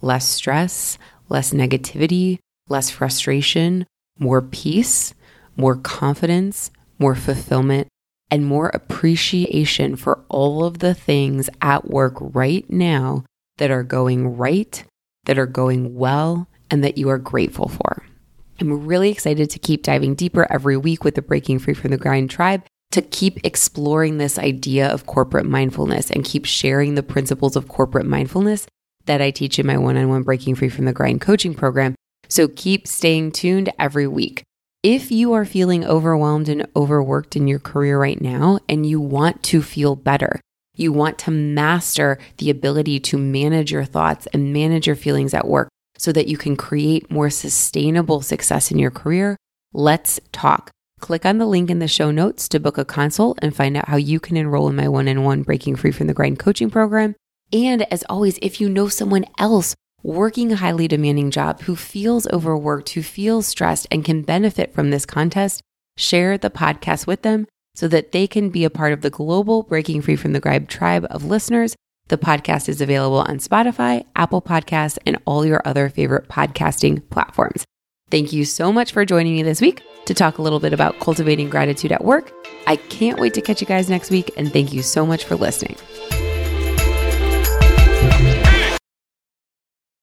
less 0.00 0.26
stress, 0.26 0.96
less 1.28 1.52
negativity, 1.52 2.38
less 2.66 2.88
frustration, 2.88 3.84
more 4.18 4.40
peace, 4.40 5.12
more 5.54 5.76
confidence, 5.76 6.70
more 6.98 7.14
fulfillment, 7.14 7.88
and 8.30 8.46
more 8.46 8.70
appreciation 8.70 9.94
for 9.94 10.24
all 10.30 10.64
of 10.64 10.78
the 10.78 10.94
things 10.94 11.50
at 11.60 11.90
work 11.90 12.14
right 12.20 12.64
now 12.70 13.22
that 13.58 13.70
are 13.70 13.82
going 13.82 14.38
right, 14.38 14.82
that 15.26 15.38
are 15.38 15.44
going 15.44 15.94
well, 15.94 16.48
and 16.70 16.82
that 16.82 16.96
you 16.96 17.10
are 17.10 17.18
grateful 17.18 17.68
for. 17.68 18.06
I'm 18.60 18.86
really 18.86 19.10
excited 19.10 19.48
to 19.50 19.58
keep 19.58 19.82
diving 19.82 20.14
deeper 20.14 20.46
every 20.50 20.76
week 20.76 21.02
with 21.02 21.14
the 21.14 21.22
Breaking 21.22 21.58
Free 21.58 21.72
from 21.72 21.92
the 21.92 21.96
Grind 21.96 22.28
tribe 22.28 22.62
to 22.90 23.00
keep 23.00 23.44
exploring 23.44 24.18
this 24.18 24.38
idea 24.38 24.86
of 24.88 25.06
corporate 25.06 25.46
mindfulness 25.46 26.10
and 26.10 26.24
keep 26.24 26.44
sharing 26.44 26.94
the 26.94 27.02
principles 27.02 27.56
of 27.56 27.68
corporate 27.68 28.04
mindfulness 28.04 28.66
that 29.06 29.22
I 29.22 29.30
teach 29.30 29.58
in 29.58 29.66
my 29.66 29.78
one 29.78 29.96
on 29.96 30.10
one 30.10 30.24
Breaking 30.24 30.54
Free 30.54 30.68
from 30.68 30.84
the 30.84 30.92
Grind 30.92 31.22
coaching 31.22 31.54
program. 31.54 31.94
So 32.28 32.48
keep 32.48 32.86
staying 32.86 33.32
tuned 33.32 33.72
every 33.78 34.06
week. 34.06 34.42
If 34.82 35.10
you 35.10 35.32
are 35.32 35.44
feeling 35.44 35.84
overwhelmed 35.84 36.48
and 36.48 36.66
overworked 36.76 37.36
in 37.36 37.48
your 37.48 37.58
career 37.58 37.98
right 37.98 38.20
now 38.20 38.58
and 38.68 38.84
you 38.84 39.00
want 39.00 39.42
to 39.44 39.62
feel 39.62 39.96
better, 39.96 40.40
you 40.76 40.92
want 40.92 41.18
to 41.20 41.30
master 41.30 42.18
the 42.38 42.50
ability 42.50 43.00
to 43.00 43.18
manage 43.18 43.72
your 43.72 43.84
thoughts 43.84 44.26
and 44.34 44.52
manage 44.52 44.86
your 44.86 44.96
feelings 44.96 45.34
at 45.34 45.48
work, 45.48 45.68
so 46.00 46.12
that 46.12 46.28
you 46.28 46.38
can 46.38 46.56
create 46.56 47.10
more 47.10 47.28
sustainable 47.28 48.22
success 48.22 48.70
in 48.70 48.78
your 48.78 48.90
career, 48.90 49.36
let's 49.74 50.18
talk. 50.32 50.70
Click 50.98 51.26
on 51.26 51.36
the 51.36 51.44
link 51.44 51.68
in 51.68 51.78
the 51.78 51.86
show 51.86 52.10
notes 52.10 52.48
to 52.48 52.58
book 52.58 52.78
a 52.78 52.86
consult 52.86 53.38
and 53.42 53.54
find 53.54 53.76
out 53.76 53.86
how 53.86 53.98
you 53.98 54.18
can 54.18 54.38
enroll 54.38 54.66
in 54.70 54.76
my 54.76 54.88
one 54.88 55.08
on 55.08 55.24
one 55.24 55.42
Breaking 55.42 55.76
Free 55.76 55.90
from 55.90 56.06
the 56.06 56.14
Grind 56.14 56.38
coaching 56.38 56.70
program. 56.70 57.16
And 57.52 57.82
as 57.92 58.02
always, 58.08 58.38
if 58.40 58.62
you 58.62 58.70
know 58.70 58.88
someone 58.88 59.26
else 59.38 59.74
working 60.02 60.50
a 60.50 60.56
highly 60.56 60.88
demanding 60.88 61.30
job 61.30 61.60
who 61.62 61.76
feels 61.76 62.26
overworked, 62.28 62.88
who 62.90 63.02
feels 63.02 63.46
stressed, 63.46 63.86
and 63.90 64.02
can 64.02 64.22
benefit 64.22 64.72
from 64.72 64.88
this 64.88 65.04
contest, 65.04 65.60
share 65.98 66.38
the 66.38 66.48
podcast 66.48 67.06
with 67.06 67.20
them 67.20 67.46
so 67.74 67.88
that 67.88 68.12
they 68.12 68.26
can 68.26 68.48
be 68.48 68.64
a 68.64 68.70
part 68.70 68.94
of 68.94 69.02
the 69.02 69.10
global 69.10 69.64
Breaking 69.64 70.00
Free 70.00 70.16
from 70.16 70.32
the 70.32 70.40
Grind 70.40 70.70
tribe 70.70 71.06
of 71.10 71.26
listeners. 71.26 71.76
The 72.10 72.18
podcast 72.18 72.68
is 72.68 72.80
available 72.80 73.18
on 73.20 73.38
Spotify, 73.38 74.04
Apple 74.16 74.42
Podcasts, 74.42 74.98
and 75.06 75.16
all 75.26 75.46
your 75.46 75.62
other 75.64 75.88
favorite 75.88 76.28
podcasting 76.28 77.08
platforms. 77.08 77.64
Thank 78.10 78.32
you 78.32 78.44
so 78.44 78.72
much 78.72 78.90
for 78.90 79.04
joining 79.04 79.34
me 79.34 79.44
this 79.44 79.60
week 79.60 79.80
to 80.06 80.14
talk 80.14 80.38
a 80.38 80.42
little 80.42 80.58
bit 80.58 80.72
about 80.72 80.98
cultivating 80.98 81.48
gratitude 81.48 81.92
at 81.92 82.04
work. 82.04 82.32
I 82.66 82.74
can't 82.74 83.20
wait 83.20 83.34
to 83.34 83.40
catch 83.40 83.60
you 83.60 83.66
guys 83.68 83.88
next 83.88 84.10
week, 84.10 84.32
and 84.36 84.52
thank 84.52 84.72
you 84.72 84.82
so 84.82 85.06
much 85.06 85.22
for 85.22 85.36
listening. 85.36 85.76